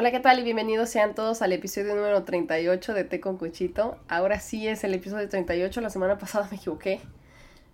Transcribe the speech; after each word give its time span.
Hola, 0.00 0.12
¿qué 0.12 0.20
tal? 0.20 0.38
Y 0.38 0.44
bienvenidos 0.44 0.90
sean 0.90 1.16
todos 1.16 1.42
al 1.42 1.52
episodio 1.52 1.96
número 1.96 2.22
38 2.22 2.94
de 2.94 3.02
Té 3.02 3.18
con 3.18 3.36
Cuchito. 3.36 3.96
Ahora 4.06 4.38
sí 4.38 4.68
es 4.68 4.84
el 4.84 4.94
episodio 4.94 5.28
38, 5.28 5.80
la 5.80 5.90
semana 5.90 6.18
pasada 6.18 6.46
me 6.52 6.56
equivoqué. 6.56 7.00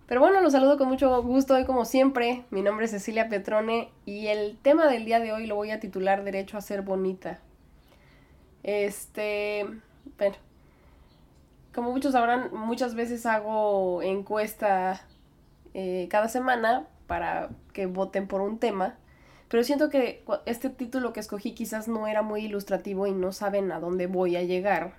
Pero 0.06 0.22
bueno, 0.22 0.40
los 0.40 0.52
saludo 0.52 0.78
con 0.78 0.88
mucho 0.88 1.22
gusto 1.22 1.52
hoy 1.54 1.66
como 1.66 1.84
siempre. 1.84 2.46
Mi 2.48 2.62
nombre 2.62 2.86
es 2.86 2.92
Cecilia 2.92 3.28
Petrone 3.28 3.90
y 4.06 4.28
el 4.28 4.56
tema 4.56 4.86
del 4.86 5.04
día 5.04 5.20
de 5.20 5.34
hoy 5.34 5.46
lo 5.46 5.56
voy 5.56 5.70
a 5.70 5.80
titular 5.80 6.24
Derecho 6.24 6.56
a 6.56 6.62
ser 6.62 6.80
bonita. 6.80 7.40
Este, 8.62 9.66
bueno, 10.16 10.36
como 11.74 11.92
muchos 11.92 12.12
sabrán, 12.12 12.48
muchas 12.54 12.94
veces 12.94 13.26
hago 13.26 14.00
encuesta 14.00 15.02
eh, 15.74 16.08
cada 16.10 16.28
semana 16.30 16.86
para 17.06 17.50
que 17.74 17.84
voten 17.84 18.26
por 18.26 18.40
un 18.40 18.58
tema 18.58 18.96
pero 19.54 19.62
siento 19.62 19.88
que 19.88 20.24
este 20.46 20.68
título 20.68 21.12
que 21.12 21.20
escogí 21.20 21.52
quizás 21.52 21.86
no 21.86 22.08
era 22.08 22.22
muy 22.22 22.44
ilustrativo 22.46 23.06
y 23.06 23.12
no 23.12 23.30
saben 23.30 23.70
a 23.70 23.78
dónde 23.78 24.08
voy 24.08 24.34
a 24.34 24.42
llegar. 24.42 24.94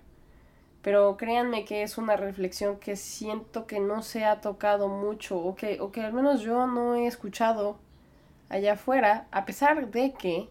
Pero 0.81 1.17
créanme 1.17 1.65
que 1.65 1.83
es 1.83 1.97
una 1.97 2.15
reflexión 2.15 2.79
que 2.79 2.95
siento 2.95 3.67
que 3.67 3.81
no 3.81 4.01
se 4.01 4.23
ha 4.23 4.39
tocado 4.39 4.87
mucho 4.87 5.37
o 5.37 5.55
que, 5.55 5.81
o 5.81 5.91
que 5.91 6.03
al 6.03 6.13
menos 6.13 6.39
yo 6.39 6.67
no 6.67 6.95
he 6.95 7.05
escuchado 7.05 7.75
allá 8.47 8.75
afuera, 8.75 9.27
a 9.31 9.43
pesar 9.43 9.91
de 9.91 10.13
que 10.13 10.47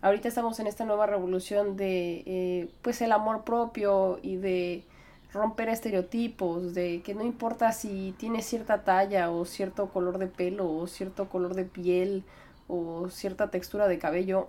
ahorita 0.00 0.28
estamos 0.28 0.60
en 0.60 0.68
esta 0.68 0.84
nueva 0.84 1.06
revolución 1.06 1.76
de 1.76 2.22
eh, 2.26 2.68
pues 2.82 3.02
el 3.02 3.10
amor 3.10 3.42
propio 3.42 4.20
y 4.22 4.36
de 4.36 4.84
romper 5.32 5.70
estereotipos, 5.70 6.72
de 6.72 7.02
que 7.02 7.16
no 7.16 7.24
importa 7.24 7.72
si 7.72 8.14
tienes 8.16 8.46
cierta 8.46 8.84
talla 8.84 9.32
o 9.32 9.44
cierto 9.44 9.88
color 9.88 10.18
de 10.18 10.28
pelo 10.28 10.70
o 10.70 10.86
cierto 10.86 11.28
color 11.28 11.54
de 11.56 11.64
piel 11.64 12.22
o 12.70 13.08
cierta 13.08 13.50
textura 13.50 13.88
de 13.88 13.98
cabello, 13.98 14.48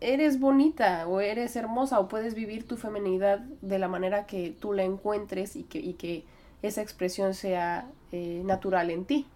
eres 0.00 0.38
bonita 0.38 1.08
o 1.08 1.20
eres 1.20 1.56
hermosa 1.56 1.98
o 1.98 2.08
puedes 2.08 2.34
vivir 2.34 2.66
tu 2.66 2.76
feminidad 2.76 3.40
de 3.40 3.78
la 3.78 3.88
manera 3.88 4.26
que 4.26 4.54
tú 4.58 4.72
la 4.72 4.84
encuentres 4.84 5.56
y 5.56 5.64
que, 5.64 5.96
que 5.96 6.24
esa 6.62 6.82
expresión 6.82 7.34
sea 7.34 7.90
eh, 8.12 8.42
natural 8.44 8.90
en 8.90 9.04
ti. 9.04 9.26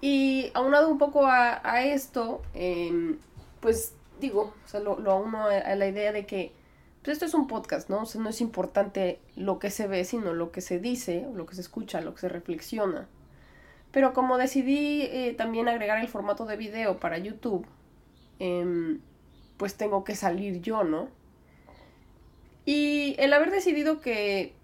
Y 0.00 0.50
aunado 0.54 0.88
un 0.88 0.98
poco 0.98 1.26
a, 1.26 1.84
esto, 1.84 2.42
em, 2.54 3.18
pues 3.60 3.94
digo, 4.20 4.54
o 4.64 4.68
sea, 4.68 4.80
lo, 4.80 4.98
lo 4.98 5.12
auno 5.12 5.46
a, 5.46 5.74
la 5.74 5.88
idea 5.88 6.12
de 6.12 6.26
que 6.26 6.52
pues 7.02 7.14
esto 7.14 7.24
es 7.24 7.34
un 7.34 7.46
podcast, 7.46 7.88
¿no? 7.88 8.02
O 8.02 8.06
sea, 8.06 8.20
no 8.20 8.28
es 8.28 8.40
importante 8.40 9.20
lo 9.36 9.58
que 9.60 9.70
se 9.70 9.86
ve, 9.86 10.04
sino 10.04 10.34
lo 10.34 10.50
que 10.50 10.60
se 10.60 10.80
dice, 10.80 11.26
lo 11.34 11.46
que 11.46 11.54
se 11.54 11.60
escucha, 11.60 12.00
lo 12.00 12.14
que 12.14 12.20
se 12.20 12.28
reflexiona. 12.28 13.08
Pero 13.92 14.12
como 14.12 14.38
decidí 14.38 15.02
eh, 15.02 15.34
también 15.36 15.68
agregar 15.68 15.98
el 16.00 16.08
formato 16.08 16.44
de 16.44 16.56
video 16.56 16.98
para 16.98 17.18
YouTube, 17.18 17.66
em, 18.38 19.00
pues 19.56 19.76
tengo 19.76 20.04
que 20.04 20.14
salir 20.14 20.60
yo, 20.60 20.84
¿no? 20.84 21.08
Y 22.64 23.14
el 23.18 23.32
haber 23.32 23.50
decidido 23.50 24.00
que 24.00 24.54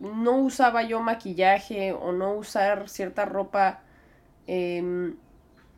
no 0.00 0.38
usaba 0.38 0.82
yo 0.82 1.00
maquillaje 1.00 1.92
o 1.92 2.12
no 2.12 2.34
usar 2.34 2.88
cierta 2.88 3.24
ropa 3.24 3.82
em, 4.46 5.16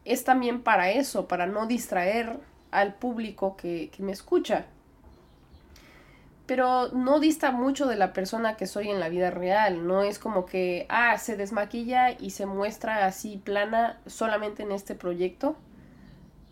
es 0.05 0.25
también 0.25 0.62
para 0.62 0.91
eso, 0.91 1.29
para 1.29 1.47
no 1.47 1.67
distraer 1.67 2.39
al 2.70 2.95
público 2.95 3.57
que 3.57 3.91
me 3.98 4.12
escucha 4.12 4.67
pero 6.47 6.89
no 6.92 7.19
dista 7.19 7.50
mucho 7.50 7.86
de 7.86 7.97
la 7.97 8.12
persona 8.12 8.56
que 8.56 8.66
soy 8.66 8.89
en 8.89 9.00
la 9.00 9.08
vida 9.08 9.30
real. 9.30 9.86
No 9.86 10.02
es 10.02 10.19
como 10.19 10.47
que, 10.47 10.86
ah, 10.89 11.19
se 11.19 11.36
desmaquilla 11.36 12.12
y 12.12 12.30
se 12.30 12.47
muestra 12.47 13.06
así 13.06 13.36
plana 13.44 13.98
solamente 14.06 14.62
en 14.62 14.72
este 14.72 14.94
proyecto. 14.94 15.56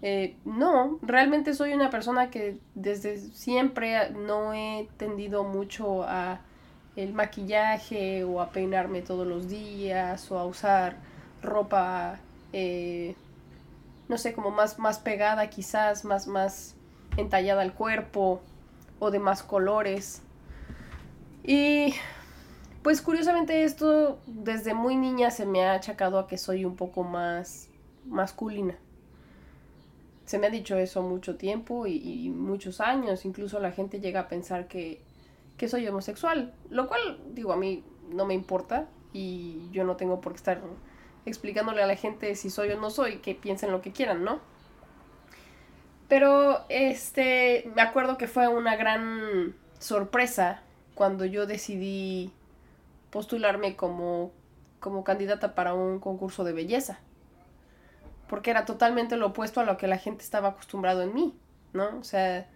Eh, 0.03 0.37
no, 0.45 0.98
realmente 1.03 1.55
soy 1.55 1.72
una 1.72 1.91
persona 1.91 2.28
que 2.31 2.59
desde 2.75 3.19
siempre 3.19 4.10
no 4.10 4.53
he 4.53 4.88
tendido 4.99 5.44
mucho 5.44 6.03
a 6.03 6.41
el 6.97 7.12
maquillaje 7.12 8.25
o 8.25 8.41
a 8.41 8.50
peinarme 8.50 9.00
todos 9.00 9.26
los 9.26 9.49
días 9.49 10.31
o 10.31 10.38
a 10.38 10.44
usar 10.44 10.97
ropa, 11.43 12.19
eh, 12.53 13.15
no 14.09 14.19
sé, 14.19 14.34
como 14.34 14.50
más, 14.50 14.78
más 14.78 14.99
pegada 14.99 15.49
quizás, 15.49 16.05
más, 16.05 16.26
más 16.26 16.75
entallada 17.16 17.62
al 17.62 17.72
cuerpo 17.72 18.43
o 19.04 19.10
de 19.10 19.19
más 19.19 19.42
colores. 19.42 20.22
Y 21.42 21.94
pues 22.82 23.00
curiosamente 23.00 23.65
esto 23.65 24.19
desde 24.26 24.75
muy 24.75 24.97
niña 24.97 25.31
se 25.31 25.47
me 25.47 25.65
ha 25.65 25.75
achacado 25.75 26.19
a 26.19 26.26
que 26.26 26.38
soy 26.38 26.65
un 26.65 26.76
poco 26.76 27.03
más 27.03 27.69
masculina. 28.06 28.76
Se 30.25 30.38
me 30.38 30.47
ha 30.47 30.50
dicho 30.50 30.76
eso 30.76 31.03
mucho 31.03 31.37
tiempo 31.37 31.87
y, 31.87 32.31
muchos 32.31 32.81
años. 32.81 33.25
Incluso 33.25 33.60
la 33.60 33.72
gente 33.72 34.00
llega 34.00 34.20
a 34.20 34.28
pensar 34.28 34.69
que, 34.69 35.03
que 35.59 35.69
soy 35.69 35.87
homosexual. 35.87 36.54
Lo 36.70 36.88
cual, 36.88 37.20
digo, 37.34 37.53
a 37.53 37.56
mí 37.56 37.84
no 38.10 38.25
me 38.25 38.34
importa 38.34 38.88
y 39.12 39.69
yo 39.70 39.84
no 39.84 39.97
tengo 39.97 40.20
por 40.20 40.32
qué 40.32 40.38
estar 40.38 40.62
explicándole 41.26 41.82
a 41.82 41.87
la 41.87 41.97
gente 41.97 42.34
si 42.34 42.50
soy 42.50 42.70
o 42.70 42.81
no 42.81 42.91
soy, 42.91 43.19
que 43.19 43.34
piensen 43.34 43.70
lo 43.70 43.81
que 43.81 43.93
quieran, 43.93 44.25
¿no? 44.25 44.41
Pero 46.14 46.64
este, 46.69 47.69
me 47.75 47.82
acuerdo 47.82 48.16
que 48.16 48.28
fue 48.28 48.47
una 48.47 48.76
gran 48.76 49.52
sorpresa 49.80 50.62
cuando 50.94 51.25
yo 51.25 51.44
decidí 51.44 52.30
postularme 53.10 53.75
como, 53.75 54.30
como 54.78 55.02
candidata 55.02 55.56
para 55.56 55.75
un 55.75 55.98
concurso 55.98 56.44
de 56.44 56.52
belleza. 56.52 57.00
Porque 58.28 58.52
era 58.52 58.64
totalmente 58.64 59.16
lo 59.16 59.26
opuesto 59.26 59.58
a 59.58 59.64
lo 59.64 59.76
que 59.76 59.88
la 59.88 59.98
gente 59.98 60.22
estaba 60.22 60.50
acostumbrado 60.50 61.02
en 61.02 61.14
mí, 61.14 61.34
¿no? 61.72 61.98
O 61.98 62.04
sea, 62.04 62.46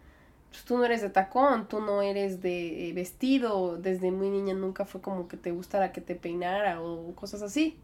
pues 0.51 0.63
tú 0.63 0.79
no 0.79 0.85
eres 0.85 1.03
de 1.03 1.11
tacón, 1.11 1.67
tú 1.67 1.81
no 1.81 2.01
eres 2.01 2.41
de 2.41 2.93
vestido, 2.95 3.77
desde 3.77 4.13
muy 4.13 4.31
niña 4.31 4.55
nunca 4.55 4.85
fue 4.85 5.01
como 5.01 5.27
que 5.27 5.37
te 5.37 5.51
gustara 5.51 5.91
que 5.91 6.01
te 6.01 6.15
peinara 6.15 6.81
o 6.81 7.13
cosas 7.17 7.43
así. 7.43 7.77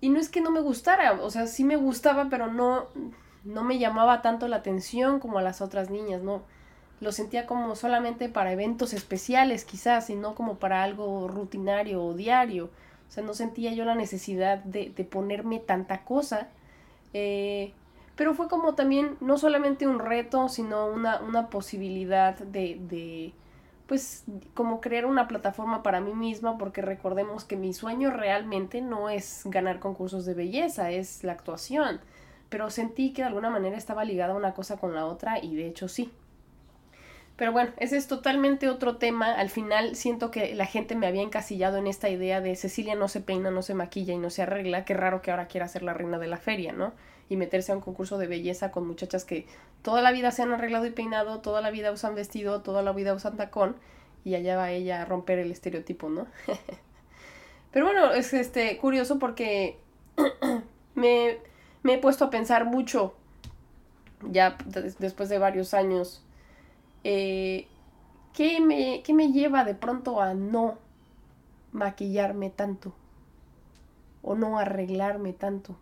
Y 0.00 0.10
no 0.10 0.20
es 0.20 0.28
que 0.28 0.40
no 0.40 0.52
me 0.52 0.60
gustara, 0.60 1.14
o 1.14 1.30
sea, 1.30 1.48
sí 1.48 1.64
me 1.64 1.74
gustaba, 1.74 2.28
pero 2.30 2.46
no, 2.46 2.90
no 3.44 3.62
me 3.64 3.78
llamaba 3.78 4.22
tanto 4.22 4.48
la 4.48 4.56
atención 4.56 5.20
como 5.20 5.38
a 5.38 5.42
las 5.42 5.60
otras 5.60 5.90
niñas, 5.90 6.22
¿no? 6.22 6.42
Lo 7.00 7.12
sentía 7.12 7.46
como 7.46 7.76
solamente 7.76 8.28
para 8.28 8.52
eventos 8.52 8.92
especiales 8.94 9.64
quizás 9.64 10.10
y 10.10 10.14
no 10.14 10.34
como 10.34 10.56
para 10.58 10.82
algo 10.82 11.28
rutinario 11.28 12.02
o 12.02 12.14
diario. 12.14 12.66
O 13.08 13.12
sea, 13.12 13.22
no 13.22 13.34
sentía 13.34 13.72
yo 13.72 13.84
la 13.84 13.94
necesidad 13.94 14.58
de, 14.58 14.90
de 14.90 15.04
ponerme 15.04 15.58
tanta 15.58 16.04
cosa. 16.04 16.48
Eh, 17.12 17.72
pero 18.16 18.34
fue 18.34 18.48
como 18.48 18.74
también 18.74 19.16
no 19.20 19.38
solamente 19.38 19.86
un 19.86 19.98
reto, 19.98 20.48
sino 20.48 20.86
una, 20.86 21.20
una 21.20 21.50
posibilidad 21.50 22.38
de, 22.38 22.78
de, 22.88 23.32
pues, 23.86 24.24
como 24.54 24.80
crear 24.80 25.04
una 25.04 25.28
plataforma 25.28 25.82
para 25.82 26.00
mí 26.00 26.14
misma, 26.14 26.56
porque 26.58 26.80
recordemos 26.80 27.44
que 27.44 27.56
mi 27.56 27.74
sueño 27.74 28.10
realmente 28.10 28.80
no 28.80 29.10
es 29.10 29.42
ganar 29.46 29.80
concursos 29.80 30.24
de 30.26 30.34
belleza, 30.34 30.90
es 30.90 31.24
la 31.24 31.32
actuación 31.32 32.00
pero 32.54 32.70
sentí 32.70 33.12
que 33.12 33.22
de 33.22 33.26
alguna 33.26 33.50
manera 33.50 33.76
estaba 33.76 34.04
ligada 34.04 34.32
una 34.32 34.54
cosa 34.54 34.76
con 34.76 34.94
la 34.94 35.06
otra 35.06 35.42
y 35.42 35.56
de 35.56 35.66
hecho 35.66 35.88
sí. 35.88 36.12
Pero 37.34 37.50
bueno, 37.50 37.72
ese 37.78 37.96
es 37.96 38.06
totalmente 38.06 38.68
otro 38.68 38.96
tema. 38.96 39.32
Al 39.32 39.50
final 39.50 39.96
siento 39.96 40.30
que 40.30 40.54
la 40.54 40.64
gente 40.64 40.94
me 40.94 41.08
había 41.08 41.22
encasillado 41.22 41.78
en 41.78 41.88
esta 41.88 42.10
idea 42.10 42.40
de 42.40 42.54
Cecilia 42.54 42.94
no 42.94 43.08
se 43.08 43.20
peina, 43.20 43.50
no 43.50 43.62
se 43.62 43.74
maquilla 43.74 44.14
y 44.14 44.18
no 44.18 44.30
se 44.30 44.42
arregla. 44.42 44.84
Qué 44.84 44.94
raro 44.94 45.20
que 45.20 45.32
ahora 45.32 45.48
quiera 45.48 45.66
ser 45.66 45.82
la 45.82 45.94
reina 45.94 46.20
de 46.20 46.28
la 46.28 46.36
feria, 46.36 46.72
¿no? 46.72 46.92
Y 47.28 47.36
meterse 47.36 47.72
a 47.72 47.74
un 47.74 47.80
concurso 47.80 48.18
de 48.18 48.28
belleza 48.28 48.70
con 48.70 48.86
muchachas 48.86 49.24
que 49.24 49.48
toda 49.82 50.00
la 50.00 50.12
vida 50.12 50.30
se 50.30 50.42
han 50.42 50.52
arreglado 50.52 50.86
y 50.86 50.90
peinado, 50.90 51.40
toda 51.40 51.60
la 51.60 51.72
vida 51.72 51.90
usan 51.90 52.14
vestido, 52.14 52.62
toda 52.62 52.82
la 52.82 52.92
vida 52.92 53.14
usan 53.14 53.36
tacón 53.36 53.74
y 54.22 54.36
allá 54.36 54.56
va 54.56 54.70
ella 54.70 55.02
a 55.02 55.06
romper 55.06 55.40
el 55.40 55.50
estereotipo, 55.50 56.08
¿no? 56.08 56.28
Pero 57.72 57.84
bueno, 57.84 58.12
es 58.12 58.32
este 58.32 58.76
curioso 58.76 59.18
porque 59.18 59.76
me 60.94 61.38
me 61.84 61.94
he 61.94 61.98
puesto 61.98 62.24
a 62.24 62.30
pensar 62.30 62.64
mucho, 62.64 63.14
ya 64.30 64.56
después 64.98 65.28
de 65.28 65.38
varios 65.38 65.74
años, 65.74 66.24
eh, 67.04 67.68
¿qué, 68.32 68.58
me, 68.60 69.02
¿qué 69.02 69.12
me 69.12 69.32
lleva 69.32 69.64
de 69.64 69.74
pronto 69.74 70.20
a 70.22 70.32
no 70.32 70.78
maquillarme 71.72 72.48
tanto? 72.48 72.94
O 74.22 74.34
no 74.34 74.58
arreglarme 74.58 75.34
tanto? 75.34 75.76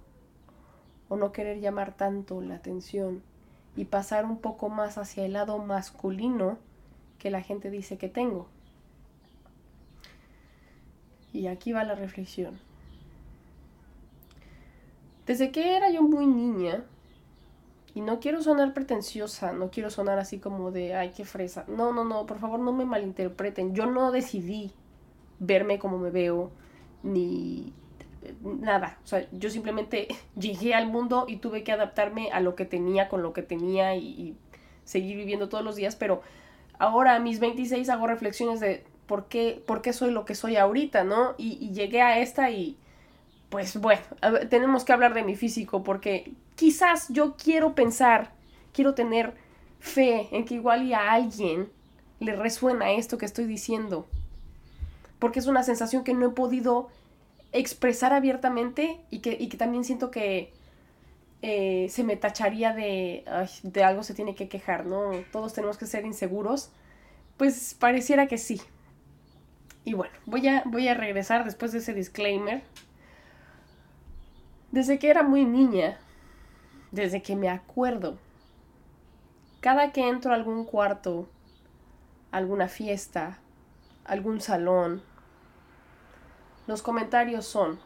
O 1.09 1.17
no 1.17 1.31
querer 1.31 1.61
llamar 1.61 1.95
tanto 1.97 2.41
la 2.41 2.57
atención 2.57 3.23
y 3.77 3.85
pasar 3.85 4.25
un 4.25 4.39
poco 4.39 4.69
más 4.69 4.99
hacia 4.99 5.25
el 5.25 5.35
lado 5.35 5.59
masculino 5.59 6.59
que 7.21 7.31
la 7.31 7.43
gente 7.43 7.71
dice 7.71 7.97
que 7.97 8.09
tengo. 8.09 8.49
Y 11.33 11.47
aquí 11.47 11.73
va 11.73 11.85
la 11.85 11.95
reflexión. 11.95 12.59
Desde 15.33 15.51
que 15.51 15.79
era 15.79 15.89
yo 15.89 16.03
muy 16.03 16.27
niña, 16.27 16.85
y 17.95 18.03
no 18.03 18.21
quiero 18.21 18.43
sonar 18.43 18.75
pretenciosa, 18.75 19.55
no 19.55 19.71
quiero 19.71 19.89
sonar 19.89 20.19
así 20.19 20.39
como 20.39 20.71
de, 20.71 20.95
ay, 20.95 21.13
qué 21.17 21.25
fresa. 21.25 21.65
No, 21.69 21.91
no, 21.95 22.05
no, 22.05 22.27
por 22.27 22.39
favor 22.39 22.61
no 22.61 22.71
me 22.75 22.85
malinterpreten. 22.85 23.75
Yo 23.75 23.87
no 23.87 24.13
decidí 24.13 24.73
verme 25.39 25.79
como 25.79 25.97
me 25.97 26.11
veo, 26.11 26.51
ni 27.03 27.73
nada. 28.43 28.99
O 29.05 29.07
sea, 29.07 29.27
yo 29.33 29.49
simplemente 29.49 30.09
llegué 30.37 30.75
al 30.75 30.89
mundo 30.89 31.25
y 31.27 31.39
tuve 31.39 31.65
que 31.65 31.73
adaptarme 31.73 32.31
a 32.31 32.41
lo 32.41 32.55
que 32.55 32.67
tenía 32.67 33.09
con 33.09 33.23
lo 33.23 33.33
que 33.33 33.41
tenía 33.43 33.97
y, 33.97 34.37
seguir 34.85 35.17
viviendo 35.17 35.49
todos 35.49 35.65
los 35.65 35.77
días, 35.77 35.97
pero 35.97 36.21
ahora 36.79 37.15
a 37.15 37.21
mis 37.21 37.41
26 37.41 37.89
hago 37.89 38.07
reflexiones 38.07 38.61
de 38.61 38.85
por 39.07 39.29
qué, 39.29 39.63
por 39.67 39.81
qué 39.81 39.95
soy 39.95 40.11
lo 40.11 40.27
que 40.27 40.35
soy 40.35 40.57
ahorita, 40.57 41.05
¿no? 41.05 41.37
Y, 41.39 41.71
llegué 41.71 42.03
a 42.03 42.19
esta 42.19 42.51
y 42.51 42.77
pues 43.53 43.77
bueno, 43.77 44.01
tenemos 44.49 44.83
que 44.83 44.95
hablar 44.95 45.13
de 45.13 45.23
mi 45.25 45.37
físico 45.37 45.83
porque 45.85 46.33
quizás 46.57 47.09
yo 47.11 47.37
quiero 47.37 47.75
pensar, 47.75 48.33
quiero 48.73 48.95
tener 48.95 49.35
fe 49.79 50.27
en 50.33 50.47
que 50.47 50.55
igual 50.55 50.91
a 50.95 51.13
alguien 51.13 51.69
le 52.19 52.35
resuena 52.35 52.93
esto 52.93 53.19
que 53.19 53.27
estoy 53.27 53.45
diciendo. 53.45 54.09
Porque 55.19 55.39
es 55.39 55.49
una 55.49 55.65
sensación 55.65 56.03
que 56.03 56.15
no 56.15 56.29
he 56.29 56.31
podido 56.31 56.89
expresar 57.53 58.15
abiertamente 58.15 58.99
y 59.11 59.19
que, 59.19 59.37
y 59.39 59.51
que 59.51 59.59
también 59.59 59.85
siento 59.85 60.11
que 60.11 60.55
eh, 61.43 61.89
se 61.91 62.05
me 62.05 62.17
tacharía 62.17 62.73
de, 62.73 63.23
de 63.65 63.85
algo 63.85 64.03
se 64.03 64.15
tiene 64.15 64.35
que 64.35 64.49
quejar, 64.49 64.87
¿no? 64.87 65.11
Todos 65.31 65.53
tenemos 65.53 65.77
que 65.77 65.85
ser 65.85 66.07
inseguros. 66.07 66.71
Pues 67.37 67.77
pareciera 67.79 68.29
que 68.29 68.39
sí. 68.39 68.63
Y 69.85 69.93
bueno, 69.93 70.15
voy 70.25 70.49
a, 70.49 70.63
voy 70.65 70.89
a 70.89 70.95
regresar 70.95 71.45
después 71.45 71.73
de 71.73 71.81
ese 71.81 71.93
disclaimer. 71.93 72.63
Desde 74.73 74.99
que 74.99 75.11
era 75.11 75.23
muy 75.23 75.45
niña, 75.45 75.99
desde 76.93 77.21
que 77.21 77.37
me 77.37 77.51
acuerdo, 77.51 78.17
cada 79.61 79.93
que 79.93 80.09
entro 80.09 80.33
a 80.33 80.35
algún 80.35 80.65
cuarto, 80.65 81.29
alguna 82.31 82.69
fiesta, 82.69 83.39
algún 84.07 84.41
salón, 84.41 85.03
los 86.67 86.81
comentarios 86.81 87.45
son, 87.45 87.79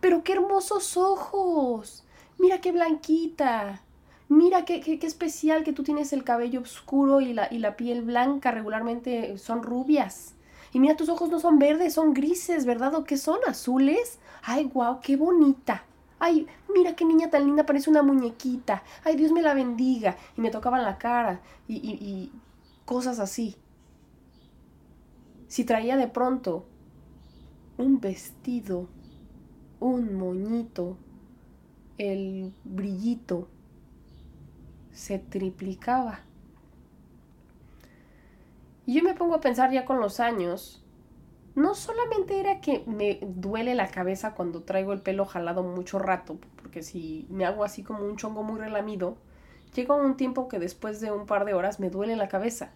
pero 0.00 0.22
qué 0.22 0.34
hermosos 0.34 0.96
ojos, 0.96 2.04
mira 2.38 2.60
qué 2.60 2.70
blanquita, 2.70 3.82
mira 4.28 4.64
qué, 4.64 4.80
qué, 4.80 5.04
especial 5.04 5.64
que 5.64 5.72
tú 5.72 5.82
tienes 5.82 6.12
el 6.12 6.22
cabello 6.22 6.60
oscuro 6.60 7.20
y 7.20 7.32
la, 7.32 7.52
y 7.52 7.58
la 7.58 7.76
piel 7.76 8.02
blanca, 8.02 8.52
regularmente 8.52 9.38
son 9.38 9.64
rubias. 9.64 10.33
Y 10.74 10.80
mira, 10.80 10.96
tus 10.96 11.08
ojos 11.08 11.30
no 11.30 11.38
son 11.38 11.60
verdes, 11.60 11.94
son 11.94 12.12
grises, 12.12 12.66
¿verdad? 12.66 12.96
¿O 12.96 13.04
qué 13.04 13.16
son? 13.16 13.38
¿Azules? 13.46 14.18
Ay, 14.42 14.64
guau, 14.64 15.00
qué 15.00 15.16
bonita. 15.16 15.84
Ay, 16.18 16.48
mira 16.74 16.96
qué 16.96 17.04
niña 17.04 17.30
tan 17.30 17.46
linda, 17.46 17.64
parece 17.64 17.90
una 17.90 18.02
muñequita. 18.02 18.82
Ay, 19.04 19.14
Dios 19.14 19.30
me 19.30 19.40
la 19.40 19.54
bendiga. 19.54 20.16
Y 20.36 20.40
me 20.40 20.50
tocaban 20.50 20.82
la 20.82 20.98
cara 20.98 21.40
y, 21.68 22.32
cosas 22.84 23.20
así. 23.20 23.54
Si 25.46 25.62
traía 25.64 25.96
de 25.96 26.08
pronto 26.08 26.66
un 27.78 28.00
vestido, 28.00 28.88
un 29.78 30.14
moñito, 30.16 30.96
el 31.98 32.52
brillito 32.64 33.46
se 34.90 35.20
triplicaba. 35.20 36.22
Y 38.86 38.94
yo 38.94 39.02
me 39.02 39.14
pongo 39.14 39.34
a 39.34 39.40
pensar 39.40 39.70
ya 39.72 39.84
con 39.84 40.00
los 40.00 40.20
años, 40.20 40.84
no 41.54 41.74
solamente 41.74 42.40
era 42.40 42.60
que 42.60 42.82
me 42.86 43.20
duele 43.22 43.74
la 43.74 43.88
cabeza 43.88 44.34
cuando 44.34 44.62
traigo 44.62 44.92
el 44.92 45.00
pelo 45.00 45.24
jalado 45.24 45.62
mucho 45.62 45.98
rato, 45.98 46.38
porque 46.56 46.82
si 46.82 47.26
me 47.30 47.44
hago 47.46 47.64
así 47.64 47.82
como 47.82 48.04
un 48.04 48.16
chongo 48.16 48.42
muy 48.42 48.58
relamido, 48.58 49.16
llega 49.74 49.94
un 49.94 50.16
tiempo 50.16 50.48
que 50.48 50.58
después 50.58 51.00
de 51.00 51.12
un 51.12 51.26
par 51.26 51.44
de 51.44 51.54
horas 51.54 51.78
me 51.78 51.90
duele 51.90 52.16
la 52.16 52.28
cabeza. 52.28 52.72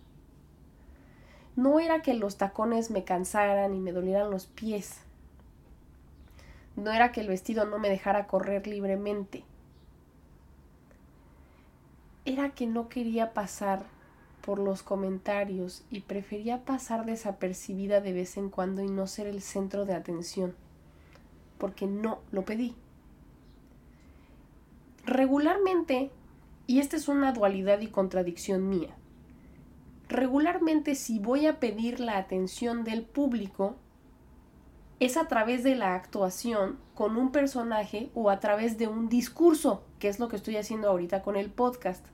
No 1.56 1.80
era 1.80 2.02
que 2.02 2.14
los 2.14 2.36
tacones 2.36 2.90
me 2.92 3.02
cansaran 3.02 3.74
y 3.74 3.80
me 3.80 3.92
dolieran 3.92 4.30
los 4.30 4.46
pies. 4.46 5.00
No 6.76 6.92
era 6.92 7.10
que 7.10 7.20
el 7.20 7.26
vestido 7.26 7.64
no 7.64 7.80
me 7.80 7.88
dejara 7.88 8.28
correr 8.28 8.68
libremente. 8.68 9.42
Era 12.24 12.50
que 12.50 12.68
no 12.68 12.88
quería 12.88 13.34
pasar 13.34 13.97
por 14.48 14.60
los 14.60 14.82
comentarios 14.82 15.84
y 15.90 16.00
prefería 16.00 16.64
pasar 16.64 17.04
desapercibida 17.04 18.00
de 18.00 18.14
vez 18.14 18.38
en 18.38 18.48
cuando 18.48 18.80
y 18.82 18.88
no 18.88 19.06
ser 19.06 19.26
el 19.26 19.42
centro 19.42 19.84
de 19.84 19.92
atención, 19.92 20.54
porque 21.58 21.86
no 21.86 22.20
lo 22.30 22.46
pedí. 22.46 22.74
Regularmente, 25.04 26.10
y 26.66 26.78
esta 26.78 26.96
es 26.96 27.08
una 27.08 27.32
dualidad 27.32 27.80
y 27.80 27.88
contradicción 27.88 28.70
mía, 28.70 28.96
regularmente 30.08 30.94
si 30.94 31.18
voy 31.18 31.46
a 31.46 31.60
pedir 31.60 32.00
la 32.00 32.16
atención 32.16 32.84
del 32.84 33.02
público, 33.02 33.76
es 34.98 35.18
a 35.18 35.28
través 35.28 35.62
de 35.62 35.74
la 35.74 35.94
actuación 35.94 36.78
con 36.94 37.18
un 37.18 37.32
personaje 37.32 38.08
o 38.14 38.30
a 38.30 38.40
través 38.40 38.78
de 38.78 38.88
un 38.88 39.10
discurso, 39.10 39.84
que 39.98 40.08
es 40.08 40.18
lo 40.18 40.28
que 40.28 40.36
estoy 40.36 40.56
haciendo 40.56 40.88
ahorita 40.88 41.20
con 41.20 41.36
el 41.36 41.50
podcast. 41.50 42.06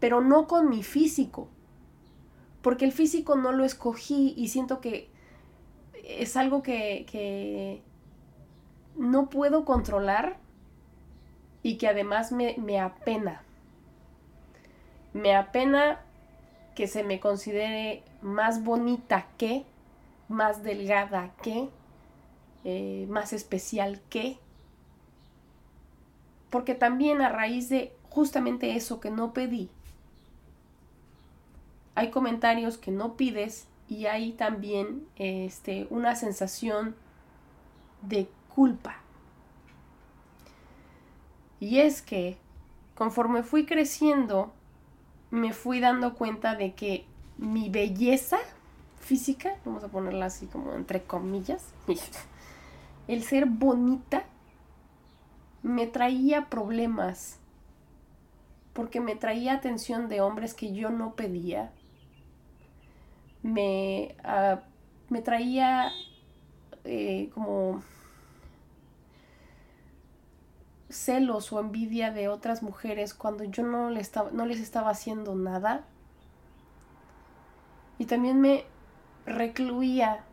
Pero 0.00 0.20
no 0.20 0.46
con 0.46 0.68
mi 0.68 0.82
físico, 0.82 1.48
porque 2.62 2.84
el 2.84 2.92
físico 2.92 3.36
no 3.36 3.52
lo 3.52 3.64
escogí 3.64 4.34
y 4.36 4.48
siento 4.48 4.80
que 4.80 5.08
es 6.04 6.36
algo 6.36 6.62
que, 6.62 7.06
que 7.10 7.82
no 8.96 9.28
puedo 9.28 9.64
controlar 9.64 10.36
y 11.62 11.78
que 11.78 11.88
además 11.88 12.32
me, 12.32 12.56
me 12.58 12.80
apena. 12.80 13.42
Me 15.12 15.34
apena 15.34 16.00
que 16.74 16.86
se 16.86 17.02
me 17.02 17.20
considere 17.20 18.02
más 18.20 18.62
bonita 18.62 19.26
que, 19.38 19.64
más 20.28 20.62
delgada 20.62 21.32
que, 21.42 21.68
eh, 22.64 23.06
más 23.08 23.32
especial 23.32 24.00
que. 24.10 24.38
Porque 26.50 26.74
también 26.74 27.22
a 27.22 27.30
raíz 27.30 27.68
de 27.68 27.92
justamente 28.10 28.76
eso 28.76 29.00
que 29.00 29.10
no 29.10 29.32
pedí, 29.32 29.70
hay 31.96 32.10
comentarios 32.10 32.76
que 32.76 32.92
no 32.92 33.16
pides 33.16 33.66
y 33.88 34.06
hay 34.06 34.32
también 34.32 35.06
este, 35.16 35.86
una 35.90 36.14
sensación 36.14 36.94
de 38.02 38.28
culpa. 38.54 38.96
Y 41.58 41.78
es 41.78 42.02
que 42.02 42.36
conforme 42.94 43.42
fui 43.42 43.64
creciendo, 43.64 44.52
me 45.30 45.54
fui 45.54 45.80
dando 45.80 46.14
cuenta 46.14 46.54
de 46.54 46.74
que 46.74 47.06
mi 47.38 47.70
belleza 47.70 48.38
física, 49.00 49.56
vamos 49.64 49.82
a 49.82 49.88
ponerla 49.88 50.26
así 50.26 50.46
como 50.46 50.74
entre 50.74 51.02
comillas, 51.02 51.64
el 53.08 53.22
ser 53.22 53.46
bonita 53.46 54.24
me 55.62 55.86
traía 55.86 56.50
problemas 56.50 57.38
porque 58.74 59.00
me 59.00 59.16
traía 59.16 59.54
atención 59.54 60.10
de 60.10 60.20
hombres 60.20 60.52
que 60.52 60.74
yo 60.74 60.90
no 60.90 61.14
pedía, 61.14 61.72
me, 63.46 64.14
ah, 64.24 64.60
me 65.08 65.22
traía 65.22 65.92
eh, 66.84 67.30
como 67.34 67.82
celos 70.88 71.52
o 71.52 71.60
envidia 71.60 72.10
de 72.10 72.28
otras 72.28 72.62
mujeres 72.62 73.14
cuando 73.14 73.44
yo 73.44 73.62
no, 73.62 73.90
no 73.90 74.46
les 74.46 74.60
estaba 74.60 74.90
haciendo 74.90 75.34
nada. 75.34 75.84
Y 77.98 78.06
también 78.06 78.40
me 78.40 78.64
recluía 79.24 80.24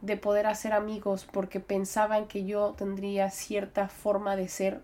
de 0.00 0.16
poder 0.16 0.46
hacer 0.46 0.72
amigos 0.72 1.26
porque 1.30 1.60
pensaban 1.60 2.28
que 2.28 2.44
yo 2.44 2.74
tendría 2.76 3.30
cierta 3.30 3.88
forma 3.88 4.36
de 4.36 4.48
ser 4.48 4.80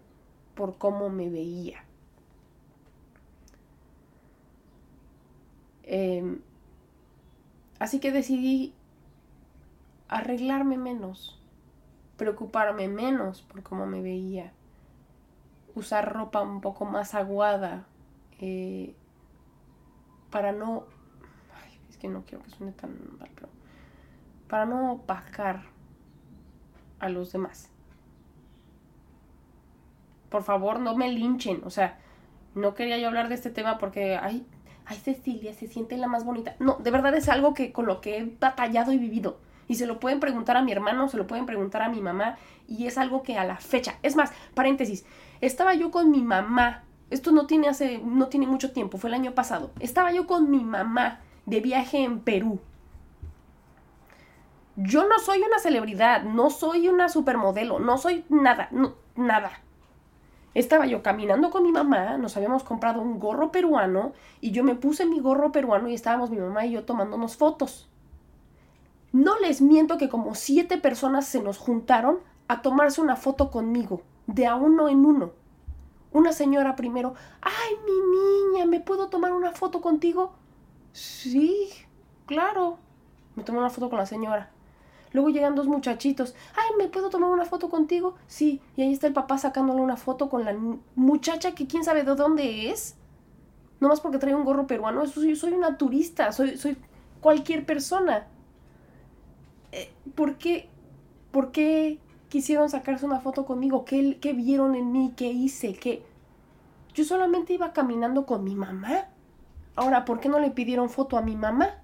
por 0.54 0.76
cómo 0.76 1.08
me 1.08 1.28
veía. 1.30 1.84
Em, 5.84 6.40
así 7.84 8.00
que 8.00 8.12
decidí 8.12 8.72
arreglarme 10.08 10.78
menos, 10.78 11.38
preocuparme 12.16 12.88
menos 12.88 13.42
por 13.42 13.62
cómo 13.62 13.84
me 13.84 14.00
veía 14.00 14.54
usar 15.74 16.10
ropa 16.10 16.40
un 16.40 16.62
poco 16.62 16.86
más 16.86 17.14
aguada 17.14 17.84
eh, 18.40 18.94
para 20.30 20.52
no... 20.52 20.86
es 21.90 21.98
que 21.98 22.08
no 22.08 22.24
quiero 22.24 22.42
que 22.44 22.50
suene 22.52 22.72
tan 22.72 22.96
mal, 23.18 23.30
pero... 23.34 23.48
Para 24.48 24.64
no 24.64 24.92
opacar 24.92 25.64
a 27.00 27.10
los 27.10 27.32
demás. 27.32 27.70
Por 30.30 30.42
favor, 30.42 30.80
no 30.80 30.96
me 30.96 31.10
linchen. 31.10 31.60
O 31.64 31.70
sea, 31.70 31.98
no 32.54 32.74
quería 32.74 32.96
yo 32.96 33.08
hablar 33.08 33.28
de 33.28 33.34
este 33.34 33.50
tema 33.50 33.76
porque, 33.76 34.16
ay, 34.16 34.46
ay, 34.86 34.96
Cecilia, 34.98 35.54
se 35.54 35.66
siente 35.66 35.96
la 35.96 36.06
más 36.06 36.24
bonita. 36.24 36.56
No, 36.58 36.76
de 36.76 36.90
verdad 36.90 37.14
es 37.14 37.28
algo 37.28 37.54
que 37.54 37.72
con 37.72 37.86
lo 37.86 38.00
que 38.00 38.18
he 38.18 38.36
batallado 38.40 38.92
y 38.92 38.98
vivido. 38.98 39.38
Y 39.66 39.76
se 39.76 39.86
lo 39.86 39.98
pueden 39.98 40.20
preguntar 40.20 40.56
a 40.56 40.62
mi 40.62 40.72
hermano, 40.72 41.08
se 41.08 41.16
lo 41.16 41.26
pueden 41.26 41.46
preguntar 41.46 41.82
a 41.82 41.88
mi 41.88 42.00
mamá. 42.00 42.36
Y 42.68 42.86
es 42.86 42.98
algo 42.98 43.22
que 43.22 43.38
a 43.38 43.44
la 43.44 43.56
fecha. 43.56 43.98
Es 44.02 44.16
más, 44.16 44.32
paréntesis, 44.54 45.04
estaba 45.40 45.74
yo 45.74 45.90
con 45.90 46.10
mi 46.10 46.22
mamá. 46.22 46.84
Esto 47.10 47.32
no 47.32 47.46
tiene 47.46 47.68
hace, 47.68 47.98
no 47.98 48.28
tiene 48.28 48.46
mucho 48.46 48.72
tiempo, 48.72 48.98
fue 48.98 49.08
el 49.08 49.14
año 49.14 49.32
pasado. 49.32 49.70
Estaba 49.80 50.12
yo 50.12 50.26
con 50.26 50.50
mi 50.50 50.64
mamá 50.64 51.20
de 51.46 51.60
viaje 51.60 52.02
en 52.02 52.20
Perú. 52.20 52.60
Yo 54.76 55.06
no 55.06 55.18
soy 55.20 55.40
una 55.40 55.60
celebridad, 55.60 56.24
no 56.24 56.50
soy 56.50 56.88
una 56.88 57.08
supermodelo, 57.08 57.78
no 57.78 57.96
soy 57.96 58.24
nada, 58.28 58.68
no, 58.72 58.94
nada. 59.14 59.60
Estaba 60.54 60.86
yo 60.86 61.02
caminando 61.02 61.50
con 61.50 61.64
mi 61.64 61.72
mamá, 61.72 62.16
nos 62.16 62.36
habíamos 62.36 62.62
comprado 62.62 63.00
un 63.00 63.18
gorro 63.18 63.50
peruano 63.50 64.12
y 64.40 64.52
yo 64.52 64.62
me 64.62 64.76
puse 64.76 65.04
mi 65.04 65.18
gorro 65.18 65.50
peruano 65.50 65.88
y 65.88 65.94
estábamos 65.94 66.30
mi 66.30 66.38
mamá 66.38 66.64
y 66.64 66.70
yo 66.70 66.84
tomándonos 66.84 67.36
fotos. 67.36 67.88
No 69.12 69.38
les 69.40 69.60
miento 69.60 69.98
que 69.98 70.08
como 70.08 70.34
siete 70.34 70.78
personas 70.78 71.26
se 71.26 71.42
nos 71.42 71.58
juntaron 71.58 72.18
a 72.46 72.62
tomarse 72.62 73.00
una 73.00 73.16
foto 73.16 73.50
conmigo, 73.50 74.02
de 74.26 74.46
a 74.46 74.54
uno 74.54 74.88
en 74.88 75.04
uno. 75.04 75.32
Una 76.12 76.32
señora 76.32 76.76
primero, 76.76 77.14
ay, 77.42 77.74
mi 77.84 78.54
niña, 78.54 78.66
¿me 78.66 78.80
puedo 78.80 79.08
tomar 79.08 79.32
una 79.32 79.50
foto 79.50 79.80
contigo? 79.80 80.32
Sí, 80.92 81.68
claro. 82.26 82.78
Me 83.34 83.42
tomé 83.42 83.58
una 83.58 83.70
foto 83.70 83.90
con 83.90 83.98
la 83.98 84.06
señora. 84.06 84.53
Luego 85.14 85.30
llegan 85.30 85.54
dos 85.54 85.68
muchachitos. 85.68 86.34
Ay, 86.56 86.76
¿me 86.76 86.88
puedo 86.88 87.08
tomar 87.08 87.30
una 87.30 87.44
foto 87.44 87.70
contigo? 87.70 88.16
Sí. 88.26 88.60
Y 88.76 88.82
ahí 88.82 88.92
está 88.92 89.06
el 89.06 89.12
papá 89.12 89.38
sacándole 89.38 89.80
una 89.80 89.96
foto 89.96 90.28
con 90.28 90.44
la 90.44 90.54
muchacha 90.96 91.54
que 91.54 91.68
quién 91.68 91.84
sabe 91.84 92.02
de 92.02 92.16
dónde 92.16 92.70
es. 92.70 92.96
No 93.78 93.86
más 93.88 94.00
porque 94.00 94.18
trae 94.18 94.34
un 94.34 94.44
gorro 94.44 94.66
peruano. 94.66 95.04
Eso, 95.04 95.22
yo 95.22 95.36
soy 95.36 95.52
una 95.52 95.78
turista. 95.78 96.32
Soy, 96.32 96.58
soy 96.58 96.76
cualquier 97.20 97.64
persona. 97.64 98.26
Eh, 99.70 99.92
¿Por 100.16 100.36
qué? 100.36 100.68
¿Por 101.30 101.52
qué 101.52 102.00
quisieron 102.28 102.68
sacarse 102.68 103.06
una 103.06 103.20
foto 103.20 103.46
conmigo? 103.46 103.84
¿Qué, 103.84 104.18
¿Qué 104.20 104.32
vieron 104.32 104.74
en 104.74 104.90
mí? 104.90 105.12
¿Qué 105.16 105.26
hice? 105.30 105.74
¿Qué? 105.74 106.02
Yo 106.92 107.04
solamente 107.04 107.52
iba 107.52 107.72
caminando 107.72 108.26
con 108.26 108.42
mi 108.42 108.56
mamá. 108.56 109.06
Ahora, 109.76 110.04
¿por 110.04 110.18
qué 110.18 110.28
no 110.28 110.40
le 110.40 110.50
pidieron 110.50 110.90
foto 110.90 111.16
a 111.16 111.22
mi 111.22 111.36
mamá? 111.36 111.83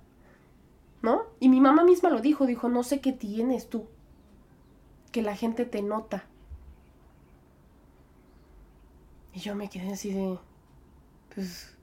¿No? 1.03 1.23
Y 1.39 1.49
mi 1.49 1.61
mamá 1.61 1.85
misma 1.85 2.11
lo 2.11 2.21
dijo, 2.21 2.47
dijo, 2.47 2.69
no 2.69 2.83
sé 2.83 3.01
qué 3.01 3.13
tienes 3.13 3.69
tú, 3.69 3.87
que 5.13 5.23
la 5.23 5.37
gente 5.37 5.65
te 5.65 5.83
nota. 5.83 6.25
Y 9.33 9.41
yo 9.41 9.55
me 9.55 9.69
quedé 9.69 9.93
así 9.93 10.13
de, 10.13 10.39
pues, 11.35 11.77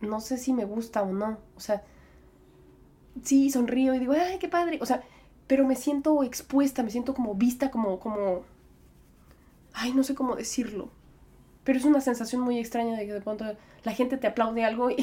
no 0.00 0.20
sé 0.20 0.36
si 0.36 0.52
me 0.52 0.64
gusta 0.64 1.02
o 1.02 1.12
no, 1.12 1.38
o 1.56 1.60
sea, 1.60 1.82
sí, 3.22 3.50
sonrío 3.50 3.94
y 3.94 4.00
digo, 4.00 4.12
ay, 4.12 4.38
qué 4.38 4.48
padre, 4.48 4.78
o 4.80 4.86
sea, 4.86 5.02
pero 5.46 5.66
me 5.66 5.76
siento 5.76 6.22
expuesta, 6.22 6.82
me 6.82 6.90
siento 6.90 7.14
como 7.14 7.34
vista, 7.34 7.70
como, 7.70 8.00
como, 8.00 8.42
ay, 9.72 9.92
no 9.92 10.02
sé 10.02 10.14
cómo 10.14 10.36
decirlo, 10.36 10.90
pero 11.62 11.78
es 11.78 11.84
una 11.84 12.00
sensación 12.00 12.42
muy 12.42 12.58
extraña 12.58 12.96
de 12.96 13.06
que 13.06 13.12
de 13.12 13.20
pronto 13.20 13.44
la 13.84 13.92
gente 13.92 14.16
te 14.16 14.26
aplaude 14.26 14.64
algo 14.64 14.90
y, 14.90 14.96